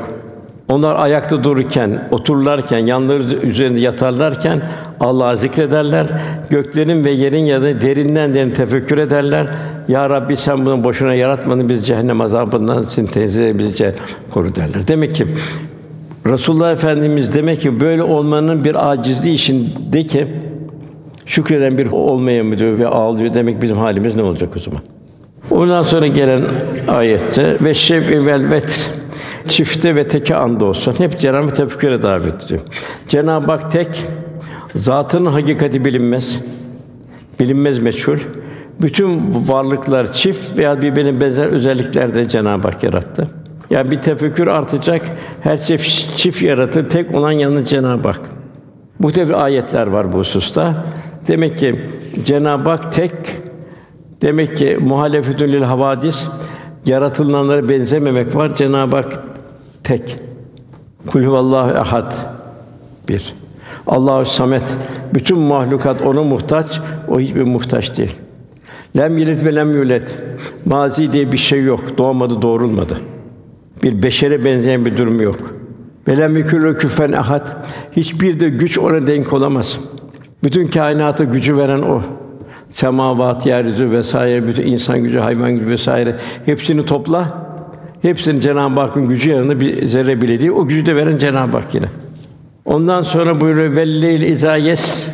[0.67, 4.62] Onlar ayakta dururken, otururlarken, yanları üzerinde yatarlarken
[5.00, 6.08] Allah'ı zikrederler.
[6.50, 9.48] Göklerin ve yerin yanında derinden derin tefekkür ederler.
[9.88, 13.93] Ya Rabbi sen bunu boşuna yaratmadın biz cehennem azabından seni tenzih bizi
[14.32, 14.88] koru derler.
[14.88, 15.28] Demek ki
[16.32, 20.28] Resulullah Efendimiz demek ki böyle olmanın bir acizliği içinde ki
[21.26, 24.82] şükreden bir olmaya mı diyor ve ağlıyor demek bizim halimiz ne olacak o zaman?
[25.52, 26.42] Ondan sonra gelen
[26.88, 28.98] ayette ve şef vel vetr
[29.48, 30.96] çifte ve teke anda olsun.
[30.98, 32.62] Hep Cenab-ı tefekküre davet ediyor.
[33.08, 34.04] Cenab-ı Hak tek,
[34.76, 36.40] zatının hakikati bilinmez.
[37.40, 38.18] Bilinmez meçhul.
[38.82, 43.28] Bütün varlıklar çift veya birbirine benzer özelliklerde Cenab-ı Hak yarattı.
[43.70, 45.02] Yani bir tefekkür artacak,
[45.42, 45.78] her şey
[46.18, 48.22] çift yaratır, tek olan yalnız Cenab-ı Hak.
[49.14, 50.86] Tür ayetler var bu hususta.
[51.28, 51.82] Demek ki
[52.26, 53.12] Cenab-ı Hak tek,
[54.22, 56.28] demek ki muhalefetül lil havadis,
[56.86, 58.56] yaratılanlara benzememek var.
[58.56, 59.24] Cenab-ı Hak
[59.84, 60.16] tek.
[61.08, 62.14] Kul huvallahu ehad.
[63.10, 63.34] Bir.
[63.88, 64.78] Allahu samet.
[65.14, 68.16] Bütün mahlukat ona muhtaç, o hiçbir muhtaç değil.
[68.98, 70.20] Lem yelit ve lem yulet.
[70.66, 71.98] Mazi diye bir şey yok.
[71.98, 72.98] Doğmadı, doğrulmadı.
[73.84, 75.40] Bir beşere benzeyen bir durum yok.
[76.08, 77.48] Velem yekûlü küfen ahad.
[77.92, 79.80] Hiçbir de güç ona denk olamaz.
[80.44, 82.02] Bütün kainata gücü veren o.
[82.70, 87.48] Semavat, yeryüzü vesaire, bütün insan gücü, hayvan gücü vesaire hepsini topla.
[88.02, 90.52] Hepsinin Cenab-ı Hakk'ın gücü yanında bir zerre bile değil.
[90.52, 91.86] O gücü de veren Cenab-ı Hak yine.
[92.66, 95.08] Ondan sonra buyuruyor velleyl izayes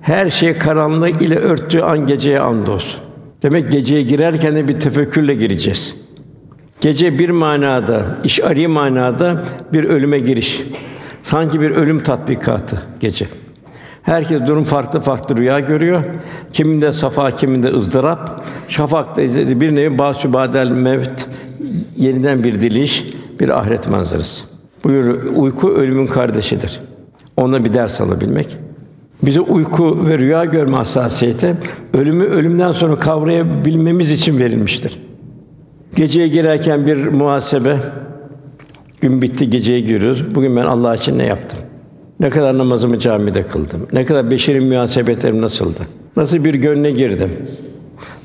[0.00, 3.00] her şey karanlık ile örttüğü an geceye andolsun.
[3.42, 5.94] Demek geceye girerken de bir tefekkürle gireceğiz.
[6.80, 10.62] Gece bir manada, işari manada bir ölüme giriş.
[11.22, 13.26] Sanki bir ölüm tatbikatı gece.
[14.02, 16.02] Herkes durum farklı farklı rüya görüyor.
[16.52, 18.44] Kiminde safa, kiminde ızdırap.
[18.68, 19.22] Şafakta
[19.60, 21.28] bir nevi basübadel mevt
[21.96, 23.04] yeniden bir diliş,
[23.40, 24.44] bir ahiret manzarası.
[24.84, 26.80] Buyur uyku ölümün kardeşidir.
[27.36, 28.56] Ona bir ders alabilmek.
[29.22, 31.54] Bize uyku ve rüya görme hassasiyeti
[31.94, 35.05] ölümü ölümden sonra kavrayabilmemiz için verilmiştir.
[35.94, 37.76] Geceye girerken bir muhasebe.
[39.00, 40.34] Gün bitti, geceye giriyoruz.
[40.34, 41.58] Bugün ben Allah için ne yaptım?
[42.20, 43.86] Ne kadar namazımı camide kıldım?
[43.92, 45.80] Ne kadar beşeri münasebetlerim nasıldı?
[46.16, 47.30] Nasıl bir gönle girdim?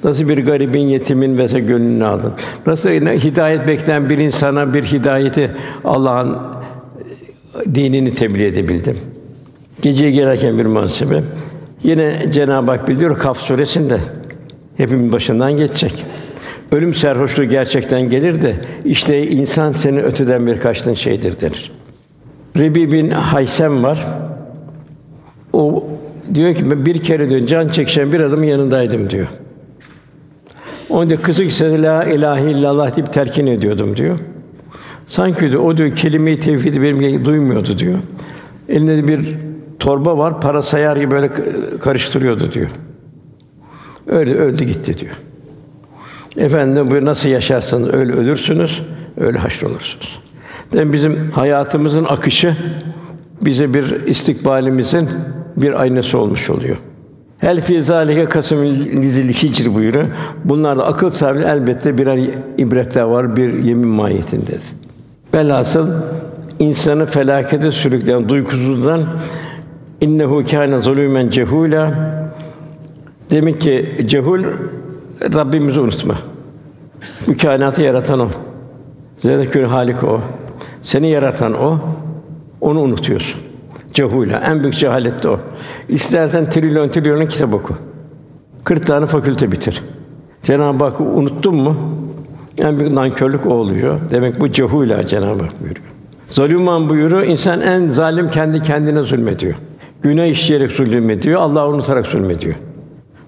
[0.04, 2.34] Nasıl bir garibin, yetimin ve gönlünü aldım?
[2.66, 5.52] Nasıl hidayet bekleyen bir insana bir hidayeti
[5.84, 6.38] Allah'ın
[7.76, 8.98] dinini tebliğ edebildim?
[9.82, 11.24] Geceye girerken bir muhasebe.
[11.84, 13.98] Yine Cenab-ı Hak bildiriyor Kaf suresinde
[14.78, 16.06] hepimizin başından geçecek.
[16.72, 18.56] Ölüm serhoşluğu gerçekten gelir de
[18.86, 21.72] işte insan seni öteden bir kaçtığın şeydir denir.
[22.58, 24.08] Rebi bin Haysem var.
[25.54, 25.88] O
[26.34, 29.28] diyor ki ben bir kere diyor can çekişen bir adamın yanındaydım diyor.
[30.90, 34.20] Onun da kısık sesle la ilahe illallah deyip terkin ediyordum diyor.
[35.06, 38.00] Sanki diyor, o diyor kelime-i tevhidi benim duymuyordu diyor.
[38.70, 39.36] Elinde de bir
[39.80, 41.32] torba var, para sayar gibi böyle
[41.80, 42.68] karıştırıyordu diyor.
[44.08, 45.16] Öyle öldü gitti diyor.
[46.38, 48.82] Efendim bu nasıl yaşarsanız öyle ölürsünüz,
[49.18, 50.20] öyle haşrolursunuz.
[50.74, 52.56] Yani bizim hayatımızın akışı
[53.42, 55.10] bize bir istikbalimizin
[55.58, 56.78] bir aynası olmuş oluyor.
[57.38, 60.06] Hel fi zalike kasım lizil hicr buyuruyor.
[60.46, 62.20] Bunlarda akıl sahibi elbette birer
[62.58, 64.64] ibretler var, bir yemin mahiyetindedir.
[65.34, 65.90] Velhasıl
[66.60, 69.04] insanı felakete sürükleyen duygusuzdan
[70.02, 71.92] innehu kâne zulûmen cehûlâ
[73.32, 74.44] Demek ki cehul
[75.22, 76.16] Rabbimizi unutma.
[77.28, 78.28] Bu kainatı yaratan o.
[79.18, 80.20] Zerrekül Halik o.
[80.82, 81.80] Seni yaratan o.
[82.62, 83.42] Onu unutuyorsun.
[83.94, 84.38] Cehula.
[84.38, 85.40] En büyük cehalet de o.
[85.90, 87.74] İstersen trilyon trilyonun kitap oku.
[88.64, 89.82] 40 tane fakülte bitir.
[90.44, 91.76] Cenab-ı Hakk'ı unuttun mu?
[92.58, 94.00] En büyük nankörlük o oluyor.
[94.10, 95.86] Demek bu cehula Cenab-ı Hak buyuruyor.
[96.28, 97.24] Zalûman buyuruyor.
[97.24, 99.54] İnsan en zalim kendi kendine zulmediyor.
[100.04, 102.56] Günah işleyerek zulmediyor, Allah'ı unutarak zulmediyor.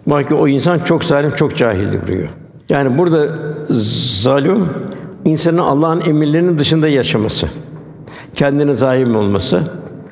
[0.07, 2.29] Bak ki o insan çok zalim, çok cahildir buyuruyor.
[2.69, 3.27] Yani burada
[4.19, 4.69] zalim
[5.25, 7.47] insanın Allah'ın emirlerinin dışında yaşaması,
[8.35, 9.61] kendine zalim olması,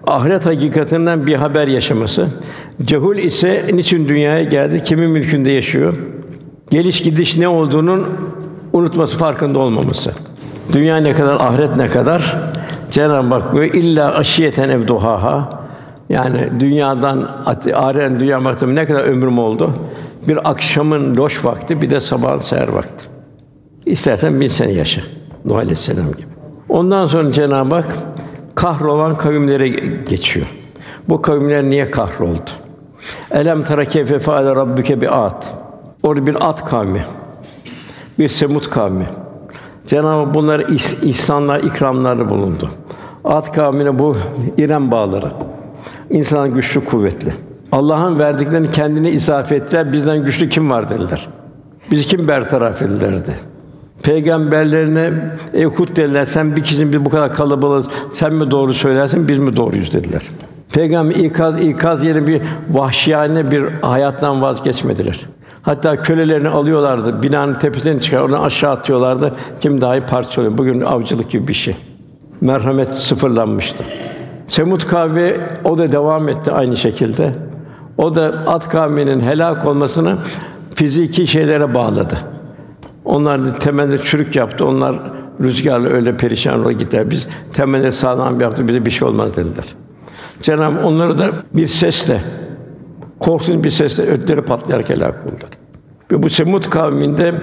[0.08, 2.28] ahiret hakikatinden bir haber yaşaması.
[2.82, 5.94] Cehul ise niçin dünyaya geldi, kimin mülkünde yaşıyor?
[6.70, 8.08] Geliş gidiş ne olduğunun
[8.74, 10.12] unutması, farkında olmaması.
[10.74, 12.38] Dünya ne kadar, ahiret ne kadar?
[12.92, 15.61] Cenab-ı Hak böyle illa aşiyeten evduhaha
[16.12, 17.30] yani dünyadan
[17.74, 19.74] aren dünya baktım ne kadar ömrüm oldu?
[20.28, 23.06] Bir akşamın loş vakti, bir de sabahın seher vakti.
[23.86, 25.02] İstersen bin sene yaşa.
[25.46, 26.28] Nuh Aleyhisselam gibi.
[26.70, 27.88] Ondan sonra Cenab-ı Hak
[28.56, 29.68] kahrolan kavimlere
[30.10, 30.46] geçiyor.
[31.10, 32.50] Bu kavimler niye kahroldu?
[33.32, 35.52] Elem tara keyfe faale rabbuke bi at.
[36.04, 37.06] Orada bir at kavmi.
[38.20, 39.06] Bir Semut kavmi.
[39.88, 42.70] Cenab-ı Hak bunlara ihs- ihsanlar, ikramlarda bulundu.
[43.24, 44.18] At kavmine bu
[44.58, 45.32] İrem bağları.
[46.12, 47.34] İnsan güçlü, kuvvetli.
[47.72, 49.94] Allah'ın verdiklerini kendine izafe ettiler.
[49.94, 51.28] Bizden güçlü kim var dediler.
[51.92, 53.36] Biz kim bertaraf edilerdi.
[54.04, 55.12] Peygamberlerine
[55.54, 59.38] ey Hud dediler, sen bir kişinin biz bu kadar kalabalığız, sen mi doğru söylersin, biz
[59.38, 60.22] mi doğruyuz dediler.
[60.74, 65.26] Peygamber ikaz ikaz yerine bir vahşiyane bir hayattan vazgeçmediler.
[65.62, 69.34] Hatta kölelerini alıyorlardı, binanın tepesine çıkar, oradan aşağı atıyorlardı.
[69.62, 70.58] Kim dahi parçalıyor.
[70.58, 71.76] Bugün avcılık gibi bir şey.
[72.42, 73.84] Merhamet sıfırlanmıştı.
[74.52, 77.36] Semut kavmi o da devam etti aynı şekilde.
[77.98, 80.18] O da Ad kavminin helak olmasını
[80.76, 82.18] fiziki şeylere bağladı.
[83.06, 84.66] Onlar temelde çürük yaptı.
[84.66, 84.96] Onlar
[85.42, 87.12] rüzgarla öyle perişan olarak gittiler.
[87.12, 88.68] Biz temelde sağlam yaptı.
[88.68, 89.66] Bize bir şey olmaz dediler.
[90.42, 92.22] Cenab-ı onları da bir sesle
[93.20, 95.50] korkunç bir sesle ötleri patlayarak helak oldular.
[96.12, 97.34] Ve bu Semut kavminde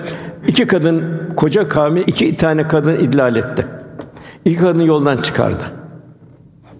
[0.48, 1.04] iki kadın,
[1.36, 3.66] koca kavmi iki tane kadın idlal etti.
[4.44, 5.77] İki kadın yoldan çıkardı.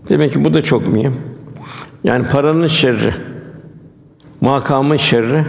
[0.09, 1.15] Demek ki bu da çok mühim.
[2.05, 3.15] Yani paranın şerri,
[4.41, 5.45] makamın şerri,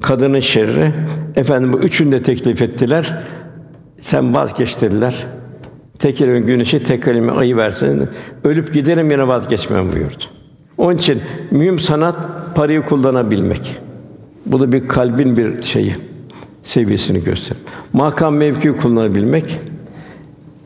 [0.00, 0.92] kadının şerri.
[1.36, 3.18] Efendim bu üçünü de teklif ettiler.
[4.00, 5.26] Sen vazgeç dediler.
[5.98, 8.08] Tek elimin güneşi, tek elime ayı versin.
[8.44, 10.24] Ölüp giderim yine vazgeçmem buyurdu.
[10.78, 12.16] Onun için mühim sanat
[12.54, 13.76] parayı kullanabilmek.
[14.46, 15.96] Bu da bir kalbin bir şeyi,
[16.62, 17.62] seviyesini gösterir.
[17.92, 19.60] Makam mevki kullanabilmek.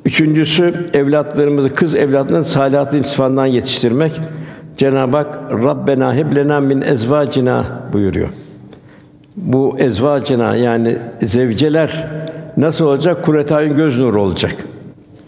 [0.04, 4.20] Üçüncüsü evlatlarımızı, kız evlatlarını salihat sıfatından yetiştirmek.
[4.76, 8.28] Cenab-ı Hak Rabbena heb lena min ezvacina buyuruyor.
[9.36, 12.06] Bu ezvacina yani zevceler
[12.56, 13.24] nasıl olacak?
[13.24, 14.54] Kuretayın göz nuru olacak.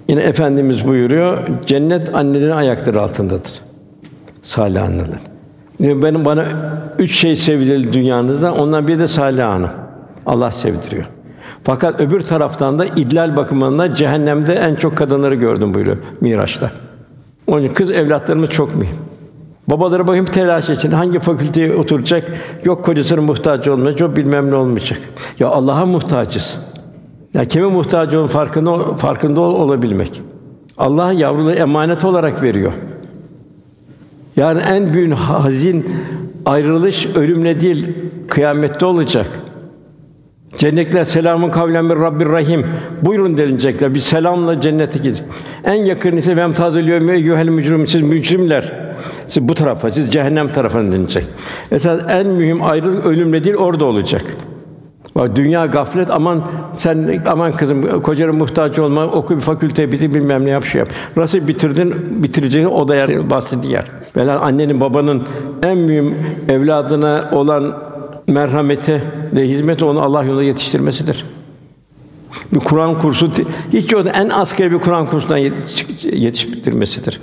[0.08, 3.60] Yine efendimiz buyuruyor, cennet annelerin ayakları altındadır.
[4.42, 5.18] Salih anneler.
[5.80, 6.44] Yani benim bana
[6.98, 8.54] üç şey sevdirildi dünyanızda.
[8.54, 9.70] Ondan biri de Salih Hanım.
[10.26, 11.04] Allah sevdiriyor.
[11.64, 16.70] Fakat öbür taraftan da idlal bakımından cehennemde en çok kadınları gördüm buyuruyor Miraç'ta.
[17.46, 18.96] Onun için kız evlatlarımız çok mühim.
[19.68, 22.32] Babaları bakayım telaş için hangi fakülteye oturacak?
[22.64, 25.00] Yok kocasının muhtaç olmayacak, yok bilmem ne olmayacak.
[25.38, 26.56] Ya Allah'a muhtacız.
[27.34, 30.22] Ya kime muhtaç olun farkında farkında ol, olabilmek.
[30.78, 32.72] Allah yavruları emanet olarak veriyor.
[34.36, 35.96] Yani en büyük hazin
[36.46, 37.86] ayrılış ölümle değil
[38.28, 39.30] kıyamette olacak.
[40.58, 42.66] Cennetler selamun kavlen bir Rabbir Rahim.
[43.02, 43.94] Buyurun denilecekler.
[43.94, 45.22] Bir selamla cennete gidin.
[45.64, 48.84] En yakın ise vem tadil yevme yuhel mücrim siz mücrimler.
[49.26, 51.24] Siz bu tarafa, siz cehennem tarafına denilecek.
[51.72, 54.24] Esas en mühim ayrılık ölümle değil orada olacak.
[55.16, 56.42] Bak dünya gaflet aman
[56.76, 60.88] sen aman kızım kocana muhtaç olma oku bir fakülte bitir bilmem ne yap şey yap.
[61.16, 63.84] Nasıl bitirdin bitireceğin o da yer bahsi diğer.
[64.16, 65.22] Velhâsıl annenin babanın
[65.62, 66.14] en mühim
[66.48, 67.74] evladına olan
[68.26, 69.02] merhameti
[69.34, 71.24] ve hizmeti onu Allah yolunda yetiştirmesidir.
[72.52, 73.30] Bir Kur'an kursu
[73.72, 75.36] hiç yoksa en asgari bir Kur'an kursundan
[76.02, 77.20] yetiştirmesidir.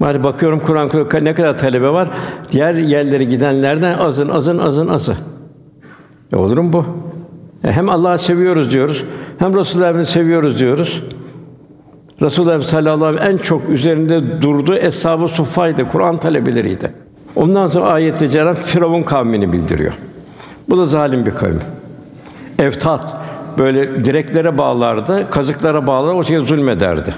[0.00, 2.10] Maalesef bakıyorum Kur'an kursu ne kadar talebe var.
[2.52, 5.16] Diğer yerlere gidenlerden azın azın azın azı.
[6.32, 6.84] E olur mu bu?
[7.64, 9.04] E hem Allah'ı seviyoruz diyoruz,
[9.38, 11.02] hem Resulullah'ı seviyoruz diyoruz.
[12.22, 15.28] Resulullah sallallahu aleyhi ve sellem en çok üzerinde durduğu eshab-ı
[15.92, 16.92] Kur'an talebeleriydi.
[17.36, 19.92] Ondan sonra ayette Cenab Firavun kavmini bildiriyor.
[20.68, 21.60] Bu da zalim bir kavim.
[22.58, 23.16] Eftat
[23.58, 27.14] böyle direklere bağlardı, kazıklara bağlar, o şekilde zulmederdi.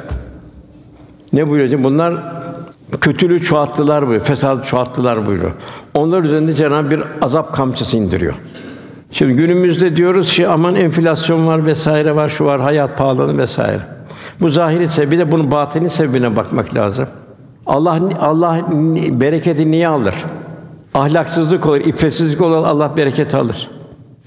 [1.33, 1.85] Ne buyuruyor?
[1.85, 2.15] Bunlar
[3.01, 5.53] kötülüğü çoğalttılar buyuruyor, fesat çoğalttılar buyuruyor.
[5.95, 8.35] Onlar üzerinde Cenab bir azap kamçısı indiriyor.
[9.13, 13.81] Şimdi günümüzde diyoruz ki aman enflasyon var vesaire var, şu var, hayat pahalanı vesaire.
[14.41, 17.07] Bu zahiri sebebi de bunun batini sebebine bakmak lazım.
[17.67, 18.61] Allah Allah
[19.21, 20.15] bereketi niye alır?
[20.95, 23.71] Ahlaksızlık olur, iffetsizlik olur, Allah bereket alır.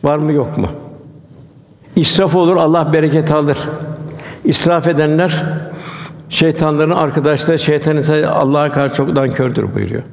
[0.03, 0.67] Var mı yok mu?
[1.95, 3.57] İsraf olur, Allah bereket alır.
[4.43, 5.43] İsraf edenler
[6.29, 10.03] şeytanların arkadaşları, şeytan ise Allah'a karşı çoktan kördür buyuruyor.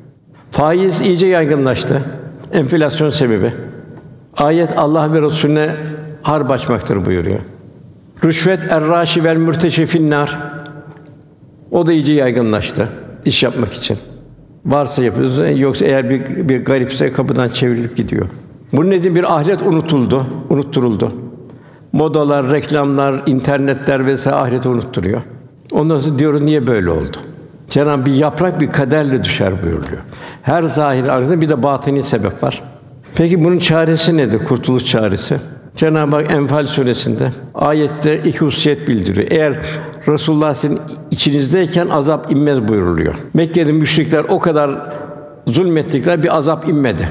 [0.51, 2.03] Faiz iyice yaygınlaştı.
[2.53, 3.53] Enflasyon sebebi.
[4.37, 5.77] Ayet Allah ve Resulüne
[6.23, 7.39] harp açmaktır buyuruyor.
[8.25, 10.39] Rüşvet erraşi vel mürteşifin nar.
[11.71, 12.89] O da iyice yaygınlaştı
[13.25, 13.99] iş yapmak için.
[14.67, 18.27] Varsa yapıyoruz, yoksa eğer bir, bir garipse kapıdan çevrilip gidiyor.
[18.73, 21.13] Bunun nedeni bir ahiret unutuldu, unutturuldu.
[21.93, 25.21] Modalar, reklamlar, internetler vesaire ahireti unutturuyor.
[25.73, 27.17] Ondan sonra diyoruz niye böyle oldu?
[27.71, 30.03] Cenab-ı bir yaprak bir kaderle düşer buyuruyor.
[30.43, 32.63] Her zahir arkasında bir de batini sebep var.
[33.15, 34.45] Peki bunun çaresi nedir?
[34.45, 35.37] Kurtuluş çaresi.
[35.77, 39.27] Cenab-ı Hak Enfal suresinde ayette iki hususiyet bildiriyor.
[39.31, 39.59] Eğer
[40.09, 40.81] Resulullah sizin
[41.11, 43.15] içinizdeyken azap inmez buyuruluyor.
[43.35, 44.71] Mekke'de müşrikler o kadar
[45.47, 47.09] zulmettikler bir azap inmedi.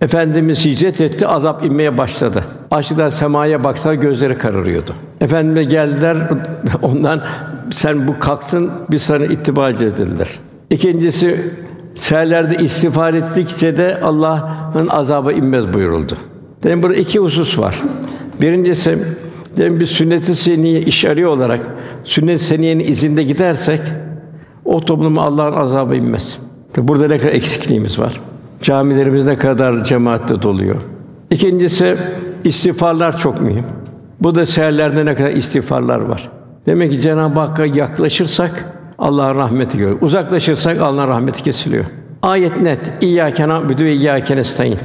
[0.00, 2.44] Efendimiz hicret etti, azap inmeye başladı.
[2.70, 4.94] Açlıktan semaya baksa gözleri kararıyordu.
[5.20, 6.16] Efendime geldiler,
[6.82, 7.22] ondan
[7.70, 10.28] sen bu kalksın, biz sana ittiba edeceğiz dediler.
[10.70, 11.52] İkincisi,
[11.94, 16.16] seherlerde istiğfar ettikçe de Allah'ın azabı inmez buyuruldu.
[16.62, 17.82] Dedim burada iki husus var.
[18.40, 18.98] Birincisi
[19.56, 21.60] dedim bir sünnet-i seniye iş arıyor olarak
[22.04, 23.80] sünnet-i seniyenin izinde gidersek
[24.64, 26.38] o topluma Allah'ın azabı inmez.
[26.76, 28.20] Burada ne kadar eksikliğimiz var.
[28.62, 30.76] Camilerimiz ne kadar cemaatle doluyor.
[31.30, 31.96] İkincisi
[32.44, 33.64] istiğfarlar çok mühim.
[34.20, 36.30] Bu da seherlerde ne kadar istiğfarlar var.
[36.66, 38.64] Demek ki Cenab-ı Hakk'a yaklaşırsak
[38.98, 39.96] Allah'ın rahmeti görür.
[40.00, 41.84] Uzaklaşırsak Allah'ın rahmeti kesiliyor.
[42.22, 42.92] Ayet net.
[43.00, 44.78] İyyâke na'budu ve iyyâke nestaîn.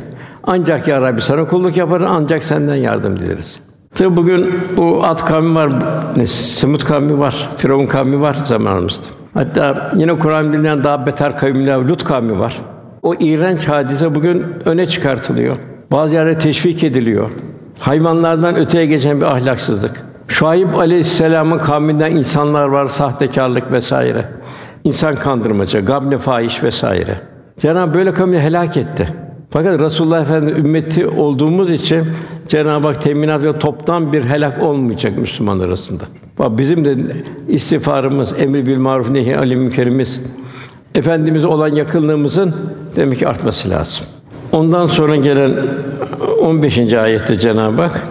[0.47, 3.60] Ancak ya Rabbi sana kulluk yaparız, ancak senden yardım dileriz.
[3.95, 5.73] Tabi bugün bu Ad kavmi var,
[6.17, 9.05] ne, Semud kavmi var, Firavun kavmi var zamanımızda.
[9.34, 12.62] Hatta yine Kur'an bilinen daha beter kavimler Lut kavmi var.
[13.03, 15.55] O iğrenç hadise bugün öne çıkartılıyor.
[15.91, 17.29] Bazı yerlere teşvik ediliyor.
[17.79, 20.05] Hayvanlardan öteye geçen bir ahlaksızlık.
[20.27, 24.25] Şuayb Aleyhisselam'ın kavminden insanlar var, sahtekarlık vesaire.
[24.84, 27.21] İnsan kandırmaca, gabne fahiş vesaire.
[27.60, 29.24] Cenab-ı böyle kavmi helak etti.
[29.55, 32.03] Fakat Resulullah Efendimiz ümmeti olduğumuz için
[32.47, 36.03] Cenab-ı Hak teminat ve toptan bir helak olmayacak Müslümanlar arasında.
[36.39, 36.97] Bak bizim de
[37.47, 40.21] istiğfarımız, emri bil maruf nehi anil münkerimiz
[40.95, 42.55] efendimize olan yakınlığımızın
[42.95, 44.05] demek ki artması lazım.
[44.51, 45.55] Ondan sonra gelen
[46.41, 46.93] 15.
[46.93, 48.07] ayette Cenab-ı Hak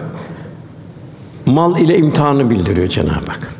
[1.45, 3.53] mal ile imtihanı bildiriyor Cenab-ı Hak.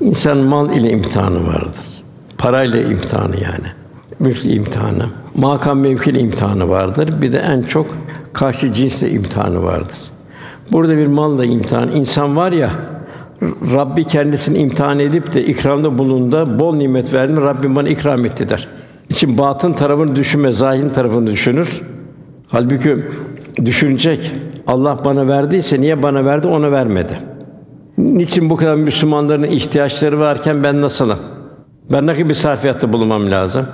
[0.00, 2.04] İnsan mal ile imtihanı vardır.
[2.38, 3.68] Parayla imtihanı yani.
[4.18, 5.04] Mülk imtihanı.
[5.38, 7.22] Makam mevki imtihanı vardır.
[7.22, 7.86] Bir de en çok
[8.32, 9.96] karşı cinsle imtihanı vardır.
[10.72, 11.90] Burada bir malla imtihan.
[11.90, 12.70] İnsan var ya
[13.74, 18.48] Rabbi kendisini imtihan edip de ikramda bulunduğunda bol nimet verdi mi Rabbim bana ikram etti
[18.48, 18.68] der.
[19.08, 21.82] İçin batın tarafını düşünme, zahirin tarafını düşünür.
[22.48, 23.04] Halbuki
[23.64, 24.32] düşünecek.
[24.66, 27.18] Allah bana verdiyse niye bana verdi, ona vermedi.
[27.98, 31.18] Niçin bu kadar Müslümanların ihtiyaçları varken ben nasılım?
[31.92, 33.66] Ben ne gibi sarfiyatta bulunmam lazım?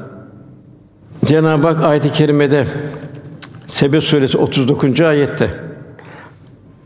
[1.24, 2.66] Cenab-ı Hak ayet-i kerimede
[3.66, 5.00] Sebe suresi 39.
[5.00, 5.50] ayette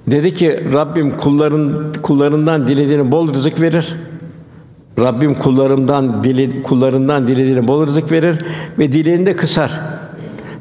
[0.06, 3.96] dedi ki Rabbim kulların kullarından dilediğini bol rızık verir.
[4.98, 8.38] Rabbim kullarımdan dili kullarından dilediğini bol rızık verir
[8.78, 9.80] ve dileğini de kısar.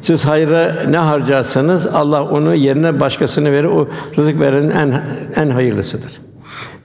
[0.02, 3.68] Siz hayra ne harcarsanız Allah onu yerine başkasını verir.
[3.68, 3.88] O
[4.18, 5.02] rızık verenin en
[5.36, 6.12] en hayırlısıdır.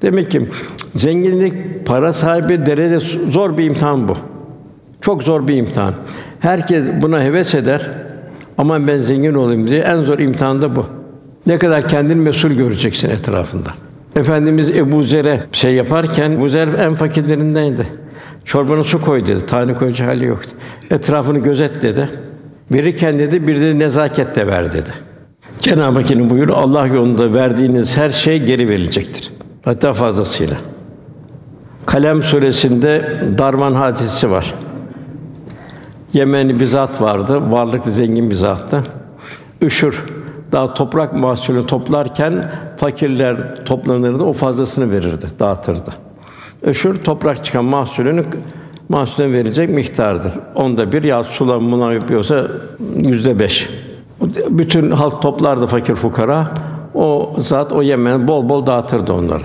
[0.02, 0.48] Demek ki
[0.94, 4.16] zenginlik, para sahibi derece zor bir imtihan bu.
[5.00, 5.94] Çok zor bir imtihan.
[6.42, 7.90] Herkes buna heves eder.
[8.58, 10.86] Aman ben zengin olayım diye en zor imtihan da bu.
[11.46, 13.68] Ne kadar kendini mesul göreceksin etrafında.
[14.16, 17.86] Efendimiz Ebu Zer'e şey yaparken Ebu Zer en fakirlerindendi.
[18.44, 19.46] Çorbanı su koy dedi.
[19.46, 20.50] Tane koyacak hali yoktu.
[20.90, 22.08] Etrafını gözet dedi.
[22.72, 24.90] Verirken dedi bir de nezaket de ver dedi.
[25.60, 29.30] Cenab-ı Hakk'ın buyuru Allah yolunda verdiğiniz her şey geri verilecektir.
[29.64, 30.56] Hatta fazlasıyla.
[31.86, 34.54] Kalem suresinde Darman hadisi var.
[36.12, 38.82] Yemenli bir zat vardı, varlıklı zengin bir zattı.
[39.62, 40.04] Üşür,
[40.52, 45.90] daha toprak mahsulünü toplarken fakirler toplanırdı, o fazlasını verirdi, dağıtırdı.
[46.62, 48.24] Öşür toprak çıkan mahsulünü
[48.88, 50.32] mahsulüne verecek miktardır.
[50.54, 52.46] Onda bir ya sulamına yapıyorsa
[52.96, 53.68] yüzde beş.
[54.48, 56.54] Bütün halk toplardı fakir fukara.
[56.94, 59.44] O zat o yemen bol bol dağıtırdı onlara.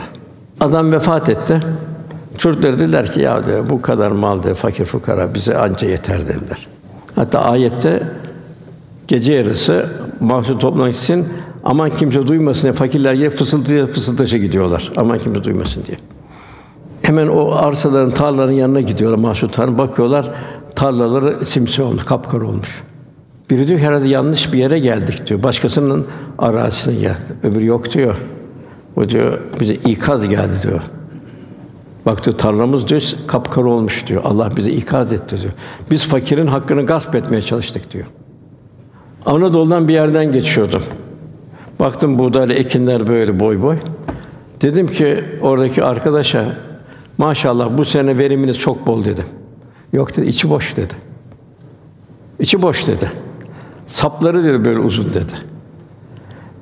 [0.60, 1.60] Adam vefat etti.
[2.38, 6.68] Çocuklar dediler ki ya diyor, bu kadar mal de fakir fukara bize anca yeter dediler.
[7.16, 8.04] Hatta ayette
[9.08, 11.28] gece yarısı mahsul toplamak için
[11.64, 14.92] aman kimse duymasın diye fakirler yer fısıltıya fısıldaşa gidiyorlar.
[14.98, 15.98] Aman kimse duymasın diye.
[17.02, 20.32] Hemen o arsaların, tarlaların yanına gidiyorlar mahsul bakıyorlar
[20.76, 22.84] tarlaları simsiyah olmuş, kapkara olmuş.
[23.50, 25.44] Biri diyor herhalde yanlış bir yere geldik diyor.
[25.44, 27.18] Başkasının arazisine geldi.
[27.44, 28.18] Öbürü yok diyor.
[28.96, 30.82] O diyor bize ikaz geldi diyor.
[32.08, 34.22] Bak diyor tarlamız diyor kapkara olmuş diyor.
[34.26, 35.54] Allah bize ikaz etti diyor.
[35.92, 38.06] Biz fakirin hakkını gasp etmeye çalıştık diyor.
[39.26, 40.84] Anadolu'dan bir yerden geçiyordum.
[41.80, 43.78] Baktım buğdaylı ekinler böyle boy boy.
[44.62, 46.58] Dedim ki oradaki arkadaşa
[47.18, 49.26] maşallah bu sene veriminiz çok bol dedim.
[49.94, 50.94] Yok dedi içi boş dedi.
[52.40, 53.12] İçi boş dedi.
[53.88, 55.34] Sapları dedi böyle uzun dedi.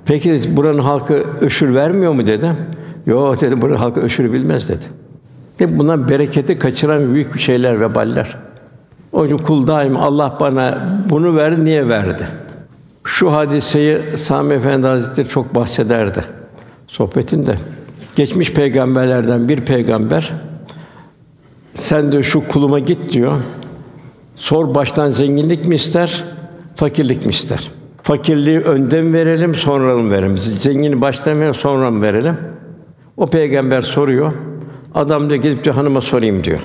[0.05, 2.55] Peki buranın halkı öşür vermiyor mu dedim.
[3.05, 4.85] Yok dedi buranın halkı öşürü bilmez dedi.
[5.57, 8.37] Hep bundan bereketi kaçıran büyük bir şeyler ve baller.
[9.11, 12.27] O için kul daim Allah bana bunu verdi niye verdi?
[13.03, 16.23] Şu hadiseyi Sami Efendi Hazretleri çok bahsederdi
[16.87, 17.55] sohbetinde.
[18.15, 20.33] Geçmiş peygamberlerden bir peygamber
[21.75, 23.31] sen de şu kuluma git diyor.
[24.35, 26.23] Sor baştan zenginlik mi ister,
[26.75, 27.71] fakirlik mi ister?
[28.01, 30.37] Fakirliği önden verelim, sonra mı verelim?
[30.37, 32.37] Zengini baştan verelim, sonra mı verelim?
[33.17, 34.33] O peygamber soruyor.
[34.95, 36.59] Adam diyor gidip diyor hanıma sorayım diyor.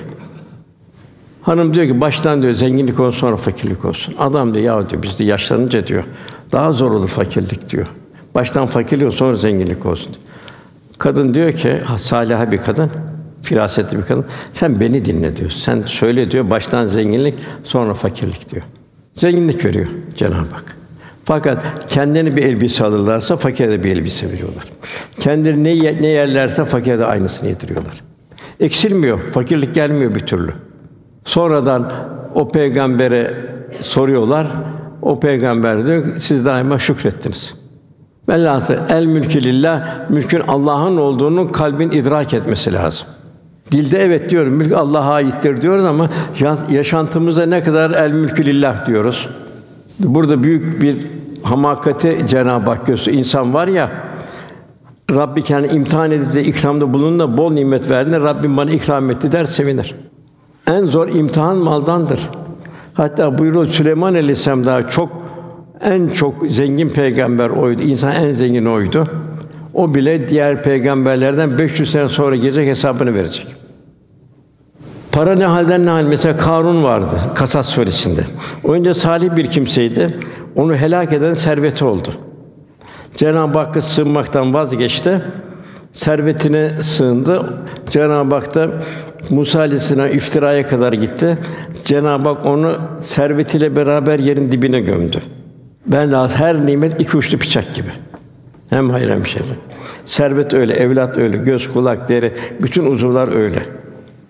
[1.41, 4.15] Hanım diyor ki baştan diyor zenginlik olsun sonra fakirlik olsun.
[4.19, 6.03] Adam diyor ya diyor biz de yaşlanınca diyor
[6.51, 7.87] daha zor olur fakirlik diyor.
[8.35, 10.15] Baştan fakirlik sonra zenginlik olsun.
[10.97, 12.89] Kadın diyor ki salih bir kadın,
[13.41, 14.25] firasetli bir kadın.
[14.53, 15.49] Sen beni dinle diyor.
[15.49, 18.63] Sen söyle diyor baştan zenginlik sonra fakirlik diyor.
[19.13, 20.75] Zenginlik veriyor Cenab-ı Hak.
[21.25, 24.63] Fakat kendini bir elbise alırlarsa fakire de bir elbise veriyorlar.
[25.19, 28.10] Kendileri ne, ne yerlerse fakire de aynısını yediriyorlar.
[28.61, 30.51] Eksilmiyor, fakirlik gelmiyor bir türlü.
[31.25, 31.91] Sonradan
[32.33, 33.33] o peygambere
[33.79, 34.47] soruyorlar.
[35.01, 37.53] O peygamber diyor siz daima şükrettiniz.
[38.29, 43.07] Velhâsıl el mülkü lillah, mülkün Allah'ın olduğunu kalbin idrak etmesi lazım.
[43.71, 46.09] Dilde evet diyorum, mülk Allah'a aittir diyoruz ama
[46.39, 49.29] ya- yaşantımızda ne kadar el mülkü lillah diyoruz.
[49.99, 50.97] Burada büyük bir
[51.43, 53.19] hamakati Cenab-ı Hak gösteriyor.
[53.19, 53.91] İnsan var ya,
[55.15, 59.31] Rabbi kendi imtihan edip de ikramda bulunun da bol nimet verdiğinde Rabbim bana ikram etti
[59.31, 59.95] der sevinir.
[60.67, 62.19] En zor imtihan maldandır.
[62.93, 65.09] Hatta buyuruyor Süleyman Aleyhisselam daha çok
[65.81, 67.81] en çok zengin peygamber oydu.
[67.81, 69.07] İnsan en zengin oydu.
[69.73, 73.47] O bile diğer peygamberlerden 500 sene sonra gelecek hesabını verecek.
[75.11, 76.03] Para ne halden ne hal.
[76.03, 78.21] Mesela Karun vardı Kasas suresinde.
[78.63, 80.17] Önce salih bir kimseydi.
[80.55, 82.09] Onu helak eden serveti oldu.
[83.15, 85.21] Cenab-ı Hakk'a sığınmaktan vazgeçti.
[85.91, 87.53] Servetine sığındı.
[87.89, 88.69] Cenab-ı Hak da
[89.29, 91.37] Musa Aleyhisselam iftiraya kadar gitti.
[91.85, 95.17] Cenab-ı Hak onu servetiyle beraber yerin dibine gömdü.
[95.87, 97.89] Ben her nimet iki uçlu bıçak gibi.
[98.69, 99.41] Hem hayır hem şer.
[100.05, 102.33] Servet öyle, evlat öyle, göz, kulak, deri,
[102.63, 103.59] bütün uzuvlar öyle.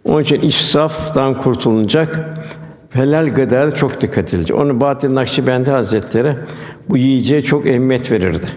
[0.06, 2.30] Onun için israftan kurtulunacak.
[2.90, 4.58] Helal gıdaya çok dikkat edilecek.
[4.58, 6.34] Onu Bahattin Nakşibendi Hazretleri
[6.90, 8.48] bu yiyeceğe çok ehemmiyet verirdi.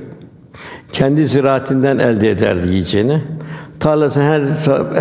[0.95, 3.23] Kendi ziraatinden elde ederdi yiyeceğini.
[3.81, 4.41] Tarlası her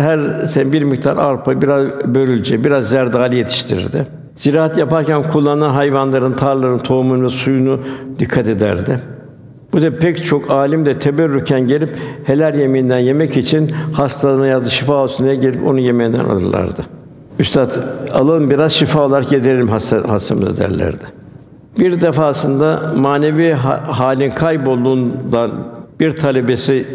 [0.00, 1.84] her sene bir miktar arpa, biraz
[2.14, 4.06] börülce, biraz zerdali yetiştirirdi.
[4.36, 7.80] Ziraat yaparken kullanılan hayvanların, tarlaların tohumunu, suyunu
[8.18, 8.98] dikkat ederdi.
[9.72, 11.88] Bu da pek çok alim de teberrüken gelip
[12.24, 16.82] helal yeminden yemek için hastalığına ya da şifa olsun diye gelip onu yemeğinden alırlardı.
[17.38, 17.70] Üstad
[18.12, 21.04] alın biraz şifa olarak yedirelim hasta, hastamıza derlerdi.
[21.78, 25.50] Bir defasında manevi ha- halin kaybolduğundan
[26.00, 26.86] bir talebesi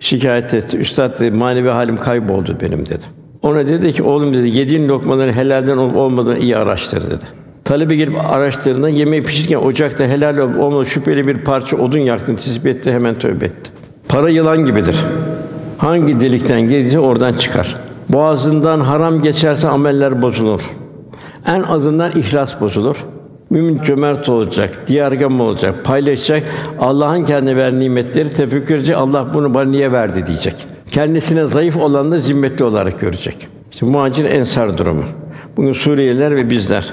[0.00, 0.78] şikayet etti.
[0.78, 3.04] Üstad dedi, manevi halim kayboldu benim dedi.
[3.42, 7.24] Ona dedi ki oğlum dedi yediğin lokmaların helalden olup olmadığını iyi araştır dedi.
[7.64, 12.66] Talebe gelip araştırdığında yemeği pişirirken ocakta helal olup olmadığı şüpheli bir parça odun yaktın tespit
[12.66, 13.70] etti hemen tövbe etti.
[14.08, 15.04] Para yılan gibidir.
[15.78, 17.76] Hangi delikten gelirse oradan çıkar.
[18.08, 20.70] Boğazından haram geçerse ameller bozulur.
[21.46, 22.96] En azından ihlas bozulur.
[23.50, 26.48] Mümin cömert olacak, diyargam olacak, paylaşacak.
[26.80, 28.96] Allah'ın kendine verdiği nimetleri tefekkür edecek.
[28.96, 30.54] Allah bunu bana niye verdi diyecek.
[30.90, 33.48] Kendisine zayıf olanı zimmetli olarak görecek.
[33.72, 35.04] İşte muhacir ensar durumu.
[35.56, 36.92] Bugün Suriyeliler ve bizler.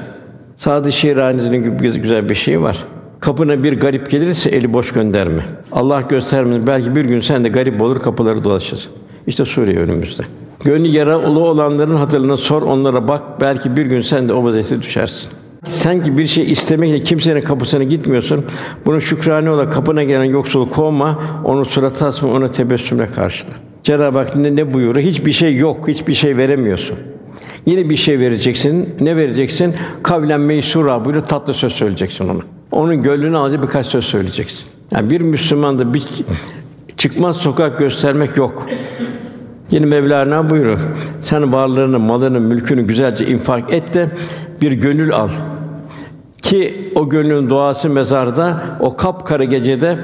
[0.55, 2.83] Sadı Şiirani'nin gibi güzel bir şey var.
[3.19, 5.45] Kapına bir garip gelirse eli boş gönderme.
[5.71, 8.91] Allah göstermez belki bir gün sen de garip olur kapıları dolaşırsın.
[9.27, 10.23] İşte Suriye önümüzde.
[10.63, 13.21] Gönlü yaralı olanların hatırına sor, onlara bak.
[13.41, 15.29] Belki bir gün sen de o vaziyete düşersin.
[15.69, 18.45] Sanki bir şey istemekle kimsenin kapısına gitmiyorsun.
[18.85, 23.53] Bunu şükrane olarak kapına gelen yoksulu kovma, onu suratı asma, ona tebessümle karşıla.
[23.83, 25.07] Cenab-ı Hak ne, ne buyuruyor?
[25.07, 26.97] Hiçbir şey yok, hiçbir şey veremiyorsun.
[27.65, 28.95] Yine bir şey vereceksin.
[29.01, 29.75] Ne vereceksin?
[30.03, 32.39] Kavlen meysura buyuruyor, tatlı söz söyleyeceksin ona.
[32.71, 34.65] Onun gönlünü alacak birkaç söz söyleyeceksin.
[34.91, 36.03] Yani bir Müslüman da bir
[36.97, 38.67] çıkmaz sokak göstermek yok.
[39.71, 40.79] Yine Mevlana buyuruyor.
[41.21, 44.09] Sen varlığını, malını, mülkünü güzelce infak et de
[44.61, 45.29] bir gönül al.
[46.45, 49.97] Ki o gönlün duası mezarda, o kapkara gecede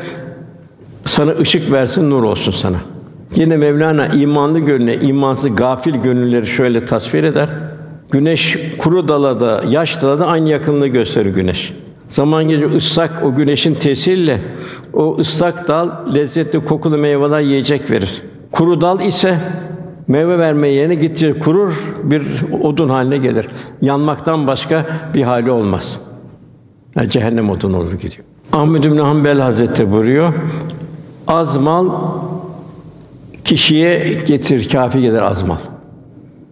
[1.06, 2.78] sana ışık versin, nur olsun sana.
[3.36, 7.50] Yine Mevlana imanlı gönlüne, imansız gafil gönülleri şöyle tasvir eder.
[8.12, 11.74] Güneş kuru dalada, yaş dalada aynı yakınlığı gösterir güneş.
[12.10, 14.42] Zaman gece ıslak o güneşin tesiriyle
[14.94, 18.22] o ıslak dal lezzetli kokulu meyveler yiyecek verir.
[18.52, 19.38] Kuru dal ise
[20.08, 22.24] meyve vermeye yerine gittikçe kurur, bir
[22.64, 23.48] odun haline gelir.
[23.82, 25.98] Yanmaktan başka bir hali olmaz.
[26.96, 28.24] Yani cehennem odun olur gidiyor.
[28.52, 30.34] Ahmed bin Hanbel Hazretleri buyuruyor.
[31.28, 31.90] Az mal
[33.44, 35.58] kişiye getir, kafi gelir az mal.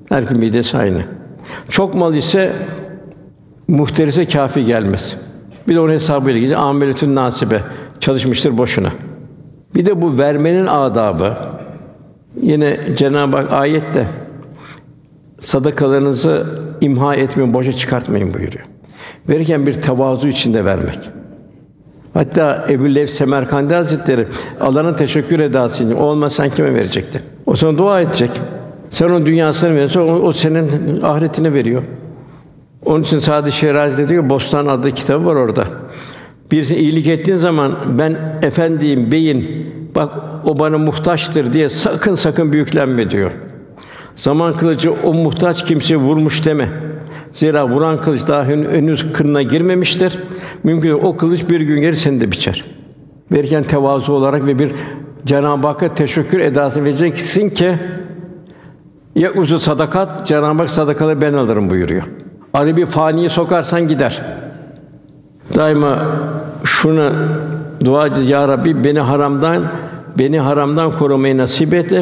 [0.09, 1.01] Herkesin midesi aynı.
[1.69, 2.53] Çok mal ise
[3.67, 5.15] muhterise kafi gelmez.
[5.67, 6.57] Bir de onun hesabıyla gidecek.
[6.57, 7.61] Ameletün nasibe
[7.99, 8.89] çalışmıştır boşuna.
[9.75, 11.37] Bir de bu vermenin adabı.
[12.41, 14.07] Yine Cenab-ı Hak ayette
[15.39, 16.45] sadakalarınızı
[16.81, 18.65] imha etmeyin, boşa çıkartmayın buyuruyor.
[19.29, 20.99] Verirken bir tevazu içinde vermek.
[22.13, 24.25] Hatta Ebu Lev Semerkandi Hazretleri
[24.59, 27.21] Allah'ın teşekkür edası için o olmasa sen kime verecektin?
[27.45, 28.31] O sana dua edecek.
[28.89, 31.83] Sen onun dünyasını verirsen o, o senin ahiretini veriyor.
[32.85, 35.65] Onun için Sadi Şirazi diyor Bostan adlı kitabı var orada.
[36.51, 40.11] Birisine iyilik ettiğin zaman ben efendiyim, beyin, bak
[40.45, 43.31] o bana muhtaçtır diye sakın sakın büyüklenme diyor.
[44.15, 46.69] Zaman kılıcı o muhtaç kimseyi vurmuş deme.
[47.31, 50.19] Zira vuran kılıç daha henüz kınına girmemiştir.
[50.63, 50.91] Mümkün.
[50.91, 52.63] O kılıç bir gün gelir seni de biçer.
[53.31, 54.71] Verirken tevazu olarak ve bir
[55.25, 57.75] Cenab-ı Hakk'a teşekkür edası vereceksin ki
[59.15, 62.03] ya uzu sadakat Cenab-ı Hak sadakaları ben alırım buyuruyor.
[62.53, 64.21] Arı bir faniye sokarsan gider.
[65.55, 65.99] Daima
[66.63, 67.11] şunu
[67.85, 68.29] dua edeceğiz.
[68.29, 69.63] Ya Rabbi beni haramdan
[70.19, 71.93] beni haramdan korumayı nasip et.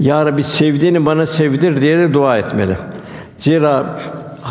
[0.00, 2.76] Ya Rabbi sevdiğini bana sevdir diye de dua etmeli.
[3.36, 3.98] Zira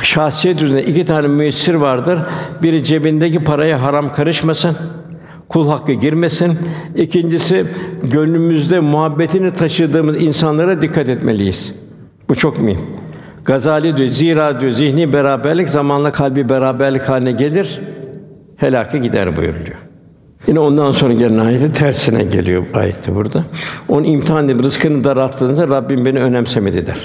[0.03, 2.19] şahsiyet üzerinde iki tane müessir vardır.
[2.63, 4.75] Biri cebindeki paraya haram karışmasın.
[5.49, 6.57] Kul hakkı girmesin.
[6.95, 7.65] İkincisi
[8.03, 11.75] gönlümüzde muhabbetini taşıdığımız insanlara dikkat etmeliyiz.
[12.29, 12.79] Bu çok mühim.
[13.45, 17.81] Gazali diyor, zira diyor zihni beraberlik zamanla kalbi beraberlik haline gelir,
[18.57, 19.77] helaka gider buyuruluyor.
[20.47, 23.43] Yine ondan sonra gelen ayette tersine geliyor ayette burada.
[23.89, 26.97] Onun imtihan edip rızkını daralttığınızda Rabbim beni önemsemedi der.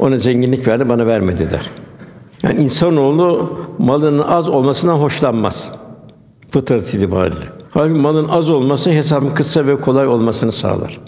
[0.00, 1.70] Ona zenginlik verdi, bana vermedi der.
[2.42, 5.68] Yani insanoğlu malının az olmasından hoşlanmaz.
[6.50, 7.44] Fıtrat itibariyle.
[7.70, 11.00] Halbuki malın az olması hesabın kısa ve kolay olmasını sağlar.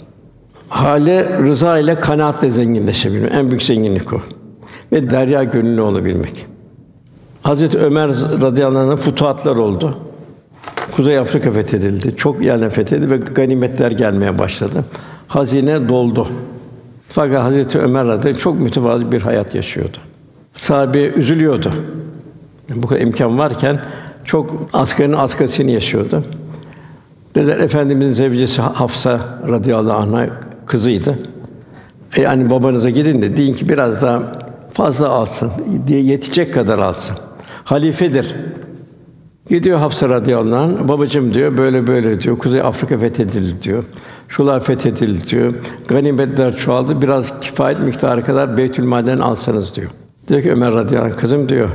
[0.69, 3.33] Hale rıza ile kanaatle zenginleşebilmek.
[3.33, 4.17] En büyük zenginlik o.
[4.91, 6.45] Ve derya gönüllü olabilmek.
[7.43, 8.09] Hazreti Ömer
[8.41, 9.97] radıyallahu anh'ın futuhatlar oldu.
[10.95, 12.15] Kuzey Afrika fethedildi.
[12.15, 14.85] Çok yerler fethedildi ve ganimetler gelmeye başladı.
[15.27, 16.27] Hazine doldu.
[17.15, 19.97] Fakat Hazreti Ömer radıyallahu çok mütevazı bir hayat yaşıyordu.
[20.53, 21.73] Sahabe üzülüyordu.
[22.75, 23.81] Bu kadar imkan varken
[24.25, 26.23] çok askerin askasını yaşıyordu.
[27.35, 30.27] Dediler Efendimizin zevcesi Hafsa radıyallahu anh'a
[30.65, 31.19] kızıydı.
[32.17, 34.21] E yani babanıza gidin de deyin ki biraz daha
[34.73, 35.51] fazla alsın
[35.87, 37.15] diye yetecek kadar alsın.
[37.63, 38.35] Halifedir.
[39.49, 43.83] Gidiyor Hafsa radıyallahu anh, babacığım diyor, böyle böyle diyor, Kuzey Afrika fethedildi diyor.
[44.35, 45.53] Şular fethedildi diyor.
[45.87, 49.91] Ganimetler çoğaldı, biraz kifayet miktarı kadar Beytülmal'den alsanız diyor.
[50.27, 51.69] Diyor ki Ömer radıyallahu anh, kızım diyor,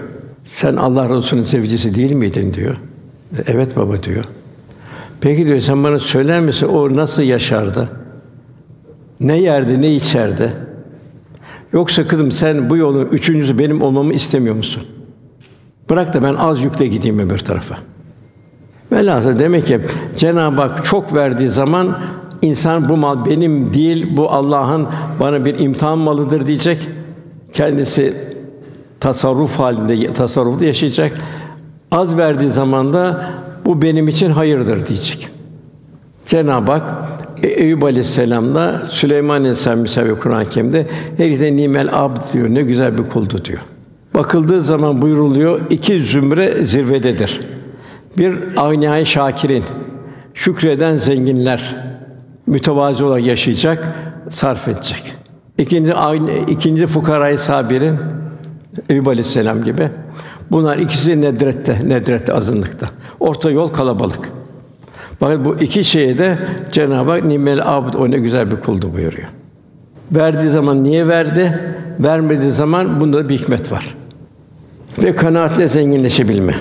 [0.44, 2.76] sen Allah Resulü'nün sevgisi değil miydin diyor.
[3.46, 4.24] Evet baba diyor.
[5.20, 7.88] Peki diyor, sen bana söyler misin o nasıl yaşardı?
[9.20, 10.52] Ne yerdi, ne içerdi?
[11.72, 14.82] Yoksa kızım sen bu yolun üçüncüsü benim olmamı istemiyor musun?
[15.90, 17.78] Bırak da ben az yükle gideyim öbür tarafa.
[18.92, 19.80] Velhâsıl demek ki
[20.16, 21.98] Cenab-ı Hak çok verdiği zaman
[22.42, 24.86] insan bu mal benim değil, bu Allah'ın
[25.20, 26.88] bana bir imtihan malıdır diyecek.
[27.52, 28.14] Kendisi
[29.00, 31.12] tasarruf halinde tasarrufta yaşayacak.
[31.90, 33.30] Az verdiği zaman da
[33.66, 35.28] bu benim için hayırdır diyecek.
[36.26, 36.82] Cenab-ı Hak
[37.42, 40.86] e, Eyüp Aleyhisselam'la Süleyman Aleyhisselam misal Kur'an-ı Kerim'de
[41.16, 42.48] her ikisi nimel abd diyor.
[42.48, 43.60] Ne güzel bir kuldu diyor.
[44.14, 47.40] Bakıldığı zaman buyuruluyor iki zümre zirvededir.
[48.18, 49.64] Bir aynâ şakirin
[50.34, 51.87] şükreden zenginler
[52.48, 53.94] mütevazi olarak yaşayacak,
[54.30, 55.14] sarf edecek.
[55.58, 57.98] İkinci aynı ikinci fukarayı sabirin
[58.88, 59.88] Eyüp Aleyhisselam gibi.
[60.50, 62.86] Bunlar ikisi nedrette, nedrette azınlıkta.
[63.20, 64.30] Orta yol kalabalık.
[65.20, 66.38] Fakat bu iki şeye de
[66.72, 69.28] Cenab-ı Hak nimel abd o ne güzel bir kuldu buyuruyor.
[70.12, 71.60] Verdiği zaman niye verdi?
[72.00, 73.94] Vermediği zaman bunda bir hikmet var.
[75.02, 76.54] Ve kanaatle zenginleşebilme.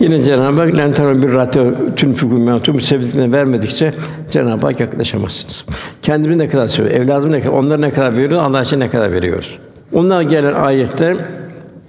[0.00, 1.64] Yine Cenab-ı Hak lentara bir ratio
[1.96, 3.94] tüm fügûmâtum sevdiklerine vermedikçe
[4.30, 5.64] Cenab-ı Hak yaklaşamazsınız.
[6.02, 9.12] Kendimi ne kadar seviyor, evladımı ne kadar, onlara ne kadar veriyor, Allah için ne kadar
[9.12, 9.58] veriyoruz.
[9.92, 11.16] Onlar gelen ayette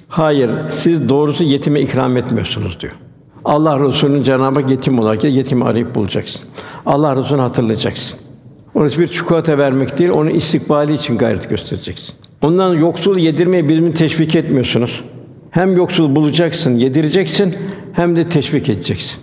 [0.08, 2.94] hayır siz doğrusu yetime ikram etmiyorsunuz diyor.
[3.46, 6.42] Allah Resulü'nün Cenab-ı Hak yetim olarak yetimi arayıp bulacaksın.
[6.86, 8.20] Allah Resulü'nü hatırlayacaksın.
[8.76, 12.16] Ona bir çikolata vermek değil, onun istikbali için gayret göstereceksin.
[12.42, 15.04] Ondan yoksul yedirmeye birbirini teşvik etmiyorsunuz.
[15.52, 17.56] Hem yoksul bulacaksın, yedireceksin,
[17.98, 19.20] hem de teşvik edeceksin.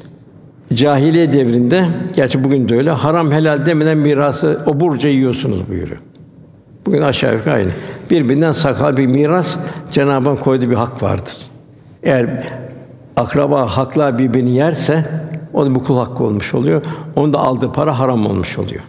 [0.75, 6.01] Cahiliye devrinde, gerçi bugün de öyle, haram helal demeden mirası oburca yiyorsunuz buyuruyor.
[6.87, 7.71] Bugün aşağı yukarı aynı.
[8.11, 9.57] Birbirinden sakal bir miras
[9.91, 11.37] Cenab-ı Hak koyduğu bir hak vardır.
[12.03, 12.27] Eğer
[13.17, 15.05] akraba hakla birbirini yerse
[15.53, 16.83] o da bu kul hakkı olmuş oluyor.
[17.17, 18.83] Onun da aldığı para haram olmuş oluyor.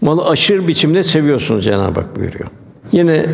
[0.00, 2.46] Malı aşırı biçimde seviyorsunuz Cenab-ı Hak buyuruyor.
[2.92, 3.26] Yine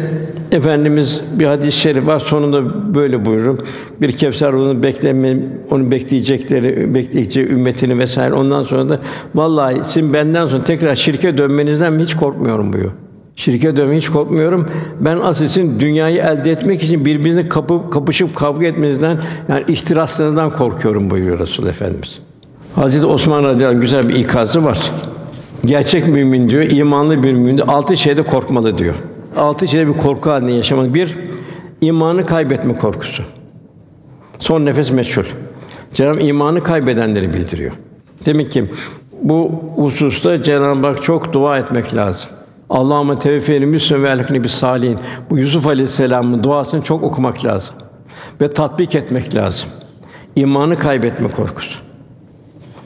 [0.52, 3.58] efendimiz bir hadis-i şerif var sonunda böyle buyurur.
[4.00, 5.36] Bir Kevser onu bekleme
[5.70, 9.00] onu bekleyecekleri bekleyeceği ümmetini vesaire ondan sonra da
[9.34, 12.92] vallahi sizin benden sonra tekrar şirke dönmenizden hiç korkmuyorum buyuruyor.
[13.36, 14.66] Şirke dönmeye hiç korkmuyorum.
[15.00, 21.10] Ben asıl sizin dünyayı elde etmek için birbirinizle kapı, kapışıp kavga etmenizden yani ihtiraslarından korkuyorum
[21.10, 22.18] buyuruyor Resul Efendimiz.
[22.74, 24.90] Hazreti Osman radıyallahu güzel bir ikazı var.
[25.64, 28.94] Gerçek mümin diyor, imanlı bir mümin diyor, altı şeyde korkmalı diyor.
[29.36, 30.94] Altı şeyde bir korku halinde yaşamalı.
[30.94, 31.16] Bir,
[31.80, 33.22] imanı kaybetme korkusu.
[34.38, 35.24] Son nefes meçhul.
[35.94, 37.72] Cenab-ı imanı kaybedenleri bildiriyor.
[38.26, 38.64] Demek ki
[39.22, 42.30] bu hususta Cenab-ı Hak çok dua etmek lazım.
[42.70, 44.98] Allahümme tevfeni müslüm ve elhikni bis salihin.
[45.30, 47.74] Bu Yusuf Aleyhisselam'ın duasını çok okumak lazım
[48.40, 49.68] ve tatbik etmek lazım.
[50.36, 51.78] İmanı kaybetme korkusu.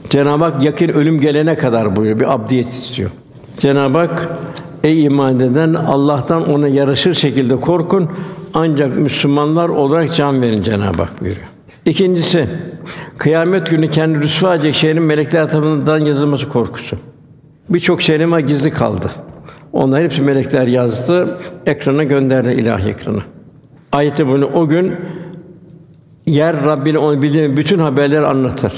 [0.09, 2.19] Cenab-ı Hak yakın ölüm gelene kadar buyuruyor.
[2.19, 3.11] Bir abdiyet istiyor.
[3.57, 4.29] Cenab-ı Hak
[4.83, 8.09] ey iman eden Allah'tan ona yaraşır şekilde korkun
[8.53, 11.47] ancak Müslümanlar olarak can verin Cenab-ı Hak buyuruyor.
[11.85, 12.47] İkincisi
[13.17, 16.97] kıyamet günü kendi rüsva edecek şeyin melekler tarafından yazılması korkusu.
[17.69, 19.11] Birçok şeyin gizli kaldı.
[19.73, 23.21] Onlar hepsi melekler yazdı, ekrana gönderdi ilahi ekrana.
[23.91, 24.95] Ayette bunu o gün
[26.25, 28.73] yer Rabbini onu bildiğin bütün haberleri anlatır.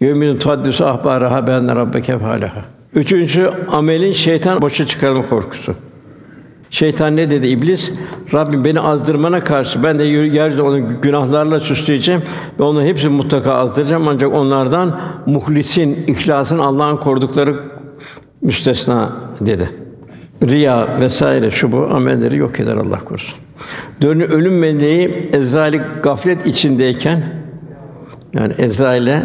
[0.00, 2.64] Yevmün tuhaddisu ahbaraha ben rabbeke falaha.
[2.94, 5.74] Üçüncü amelin şeytan boşa çıkarma korkusu.
[6.70, 7.92] Şeytan ne dedi iblis?
[8.34, 12.22] Rabbim beni azdırmana karşı ben de yeryüzünde onu günahlarla süsleyeceğim
[12.60, 17.56] ve onu hepsini mutlaka azdıracağım ancak onlardan muhlisin, ihlasın Allah'ın korudukları
[18.42, 19.70] müstesna dedi.
[20.42, 23.34] Riya vesaire şu bu amelleri yok eder Allah korusun.
[24.02, 27.22] Dönü ölüm meleği Ezrail gaflet içindeyken
[28.34, 29.22] yani Ezrail'e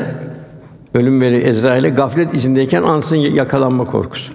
[0.94, 4.34] ölüm meleği Ezrail'e gaflet içindeyken ansın yakalanma korkusu.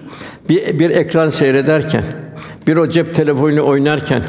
[0.49, 2.03] Bir bir ekran seyrederken,
[2.67, 4.23] bir o cep telefonuyla oynarken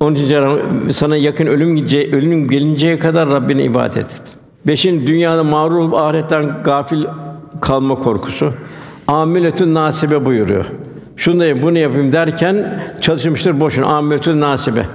[0.00, 0.36] onun için
[0.90, 1.76] sana yakın ölüm
[2.12, 4.22] ölüm gelinceye kadar Rabbine ibadet et.
[4.66, 7.04] Beşin dünyada mağrur olup ahiretten gafil
[7.60, 8.52] kalma korkusu.
[9.06, 10.64] Amiletün nasibe buyuruyor.
[11.16, 13.86] Şunu da bunu yapayım derken çalışmıştır boşuna.
[13.86, 14.86] Amiletün nasibe.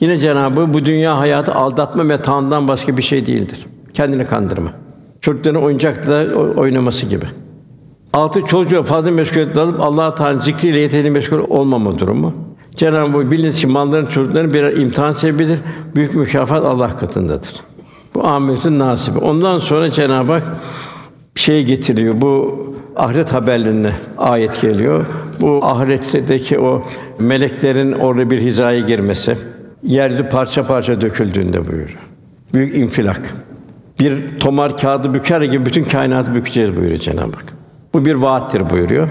[0.00, 3.66] Yine Cenabı bu dünya hayatı aldatma metağından başka bir şey değildir.
[3.94, 4.83] Kendini kandırma.
[5.24, 7.24] Çocukların oyuncakla oynaması gibi.
[8.12, 12.34] Altı çocuğa fazla meşgul dalıp Allah Teala zikriyle yeterli meşgul olmama durumu.
[12.74, 15.58] Cenab-ı Hak biliniz ki malların çocukların birer imtihan sebebidir.
[15.94, 17.52] Büyük mükafat Allah katındadır.
[18.14, 19.18] Bu ahiretin nasibi.
[19.18, 20.56] Ondan sonra Cenab-ı Hak
[21.34, 22.14] şey getiriyor.
[22.20, 22.58] Bu
[22.96, 25.06] ahiret haberlerine ayet geliyor.
[25.40, 26.82] Bu ahiretteki o
[27.18, 29.36] meleklerin orada bir hizaya girmesi,
[29.82, 31.98] yeryüzü parça parça döküldüğünde buyuruyor.
[32.54, 33.43] Büyük infilak.
[34.00, 37.54] Bir tomar kağıdı büker gibi bütün kainatı bükeceğiz buyuruyor Cenab-ı Hak.
[37.94, 39.08] Bu bir vaattir buyuruyor.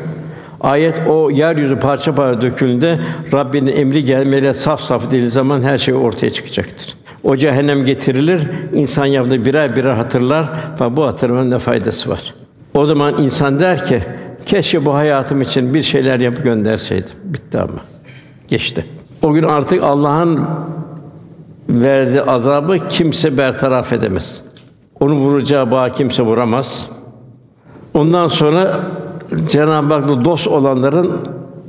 [0.62, 3.00] Ayet o yeryüzü parça parça döküldüğünde
[3.34, 6.96] Rabbinin emri gelmeyle saf saf değil zaman her şey ortaya çıkacaktır.
[7.24, 10.46] O cehennem getirilir, insan yaptığı birer birer hatırlar
[10.82, 12.34] ve bu hatırlamanın ne faydası var?
[12.74, 14.04] O zaman insan der ki,
[14.46, 17.14] keşke bu hayatım için bir şeyler yapıp gönderseydim.
[17.24, 17.80] Bitti ama.
[18.48, 18.86] Geçti.
[19.22, 20.48] O gün artık Allah'ın
[21.70, 24.42] verdiği azabı kimse bertaraf edemez.
[25.04, 26.88] Onu vuracağı bağ kimse vuramaz.
[27.94, 28.80] Ondan sonra
[29.50, 31.12] Cenab-ı Hak'la dost olanların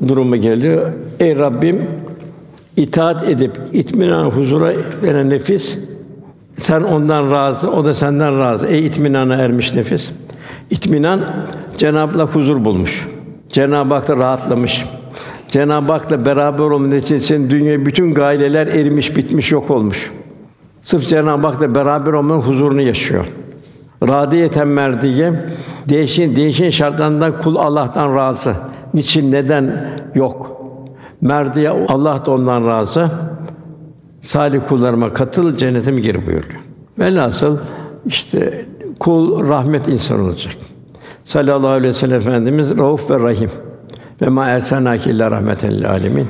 [0.08, 0.92] durumu geliyor.
[1.20, 1.82] Ey Rabbim
[2.76, 4.72] itaat edip itminan huzura
[5.02, 5.78] veren nefis
[6.58, 8.66] sen ondan razı, o da senden razı.
[8.66, 10.10] Ey itminana ermiş nefis.
[10.70, 11.20] İtminan
[11.78, 13.08] Cenab-ı Hak huzur bulmuş.
[13.48, 14.84] Cenab-ı Hak'ta rahatlamış.
[15.48, 20.10] Cenab-ı Hak'la beraber olma için dünya bütün gayeler erimiş, bitmiş, yok olmuş.
[20.84, 23.26] Sırf Cenab-ı Hak'la beraber olmanın huzurunu yaşıyor.
[24.02, 25.32] Radiyeten merdiye
[25.88, 28.54] değişen değişen şartlarından kul Allah'tan razı.
[28.94, 30.60] Niçin neden yok?
[31.20, 33.10] Merdiye Allah da ondan razı.
[34.20, 36.60] Salih kullarıma katıl cennetime gir buyuruyor.
[36.98, 37.58] Velhasıl
[38.06, 38.64] işte
[39.00, 40.54] kul rahmet insan olacak.
[41.24, 43.50] Sallallahu aleyhi ve sellem Efendimiz Rauf ve Rahim.
[44.22, 46.26] Ve ma ersenâke illa rahmeten lil alemin.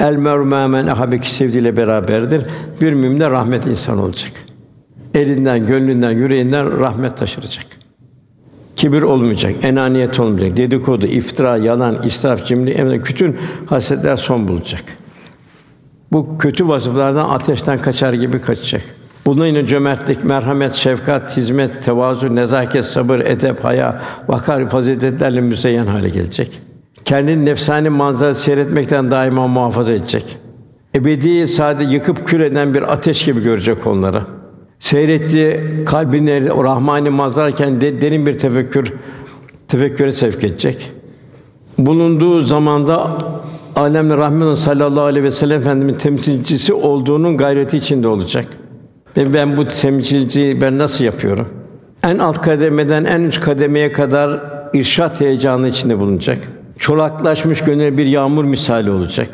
[0.00, 2.46] El meru men ahabeki sevdiğiyle beraberdir.
[2.80, 4.32] Bir mümin de rahmet insan olacak.
[5.14, 7.66] Elinden, gönlünden, yüreğinden rahmet taşıracak.
[8.76, 13.36] Kibir olmayacak, enaniyet olmayacak, dedikodu, iftira, yalan, israf, cimri, bütün
[13.66, 14.82] hasetler son bulacak.
[16.12, 18.82] Bu kötü vasıflardan ateşten kaçar gibi kaçacak.
[19.26, 26.08] Bunun yine cömertlik, merhamet, şefkat, hizmet, tevazu, nezaket, sabır, edep, haya, vakar faziletlerle müzeyyen hale
[26.08, 26.67] gelecek.
[27.04, 30.38] Kendini nefsani manzara seyretmekten daima muhafaza edecek.
[30.94, 34.22] Ebedi sade yıkıp kül eden bir ateş gibi görecek onları.
[34.78, 38.92] Seyrettiği kalbine o rahmani manzarayken derin bir tefekkür
[39.68, 40.90] tefekküre sevk edecek.
[41.78, 43.10] Bulunduğu zamanda
[43.76, 48.46] alemle rahmet sallallahu aleyhi ve sellem efendimin temsilcisi olduğunun gayreti içinde olacak.
[49.16, 51.48] Ve ben bu temsilciyi ben nasıl yapıyorum?
[52.04, 54.40] En alt kademeden en üst kademeye kadar
[54.74, 56.38] irşat heyecanı içinde bulunacak.
[56.78, 59.28] Çolaklaşmış gönül bir yağmur misali olacak.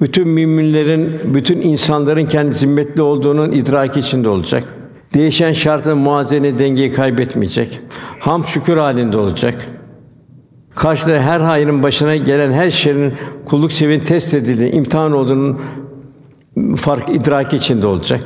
[0.00, 4.64] Bütün müminlerin, bütün insanların kendi zimmetli olduğunun idraki içinde olacak.
[5.14, 7.80] Değişen şartın muazene dengeyi kaybetmeyecek.
[8.20, 9.66] Ham şükür halinde olacak.
[10.74, 13.14] Karşıda her hayrın başına gelen her şeyin
[13.44, 15.60] kulluk seviyesi test edildiği, imtihan olduğunun
[16.76, 18.20] fark idraki içinde olacak.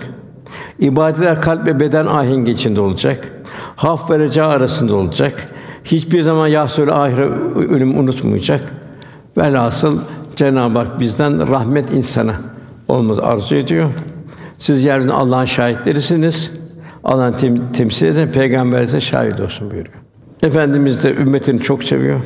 [0.78, 3.32] İbadetler kalp ve beden ahengi içinde olacak.
[3.76, 5.53] Haf ve arasında olacak.
[5.84, 7.24] Hiçbir zaman yahsul ahire
[7.68, 8.60] ölüm unutmayacak.
[9.38, 9.98] Velhasıl
[10.36, 12.34] Cenab-ı Hak bizden rahmet insana
[12.88, 13.90] olmamızı arzu ediyor.
[14.58, 16.50] Siz yeryüzünde Allah'ın şahitlerisiniz.
[17.04, 19.94] Allah'ın tem- temsil eden peygamberimize şahit olsun buyuruyor.
[20.42, 22.20] Efendimiz de ümmetini çok seviyor.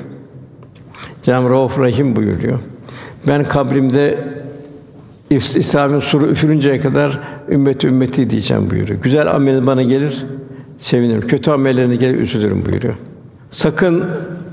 [1.23, 2.59] Cenab-ı Rauf Rahim buyuruyor.
[3.29, 4.19] Ben kabrimde
[5.31, 9.01] İs- İslam'ın suru üfürünceye kadar ümmeti ümmeti diyeceğim buyuruyor.
[9.03, 10.25] Güzel amelin bana gelir,
[10.79, 11.21] sevinirim.
[11.21, 12.95] Kötü amellerine gelir, üzülürüm buyuruyor.
[13.51, 14.05] Sakın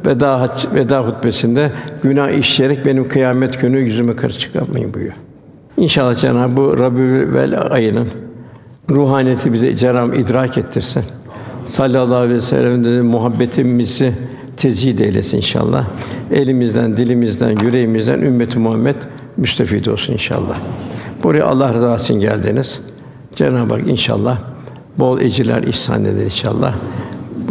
[0.05, 1.71] veda veda hutbesinde
[2.03, 5.15] günah işleyerek benim kıyamet günü yüzüme karşı çıkarmayın buyuruyor.
[5.77, 8.07] İnşallah Cenab-ı bu Rabiül ayının
[8.89, 11.03] ruhaniyeti bize Cenab-ı idrak ettirsin.
[11.65, 14.13] Sallallahu aleyhi ve sellem'in muhabbetimizi
[14.57, 15.87] tezid eylesin inşallah.
[16.31, 18.95] Elimizden, dilimizden, yüreğimizden ümmeti Muhammed
[19.37, 20.57] müstefid olsun inşallah.
[21.23, 22.81] Buraya Allah rızası için geldiniz.
[23.35, 24.37] Cenab-ı Hak inşallah
[24.99, 26.75] bol ecirler ihsan eder inşallah.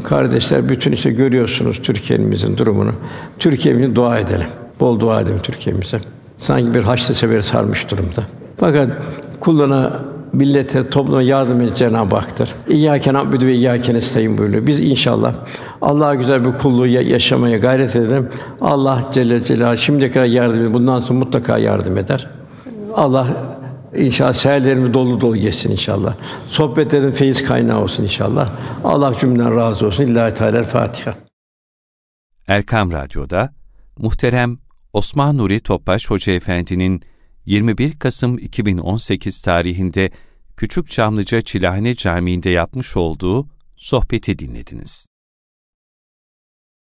[0.05, 2.91] Kardeşler bütün işte görüyorsunuz Türkiye'mizin durumunu.
[3.39, 4.47] Türkiye'mize dua edelim.
[4.81, 5.99] Bol dua edelim Türkiye'mize.
[6.39, 8.23] Sanki bir haçlı seferi sarmış durumda.
[8.57, 8.89] Fakat
[9.41, 9.93] kuluna,
[10.33, 12.55] millete, topluma yardım eden Cenab-ı Hak'tır.
[12.69, 14.67] İyyâke na'budu ve iyyâke nestaîn buyuruyor.
[14.67, 15.35] Biz inşallah
[15.83, 18.29] Allah'a güzel bir kulluğu ya- yaşamaya gayret edelim.
[18.61, 20.75] Allah Celle Celaluhu şimdiye kadar yardım ediyor.
[20.75, 22.27] Bundan sonra mutlaka yardım eder.
[22.95, 23.27] Allah
[23.97, 26.17] inşallah seherlerimiz dolu dolu geçsin inşallah.
[26.49, 28.51] Sohbetlerin feyiz kaynağı olsun inşallah.
[28.85, 30.05] Allah cümleden razı olsun.
[30.05, 31.15] İllahi Teala Fatiha.
[32.49, 33.55] Erkam Radyo'da
[33.99, 34.59] muhterem
[34.93, 37.03] Osman Nuri Topbaş Hoca Efendi'nin
[37.47, 40.11] 21 Kasım 2018 tarihinde
[40.57, 45.14] Küçük Çamlıca Çilahane Camii'nde yapmış olduğu sohbeti dinlediniz.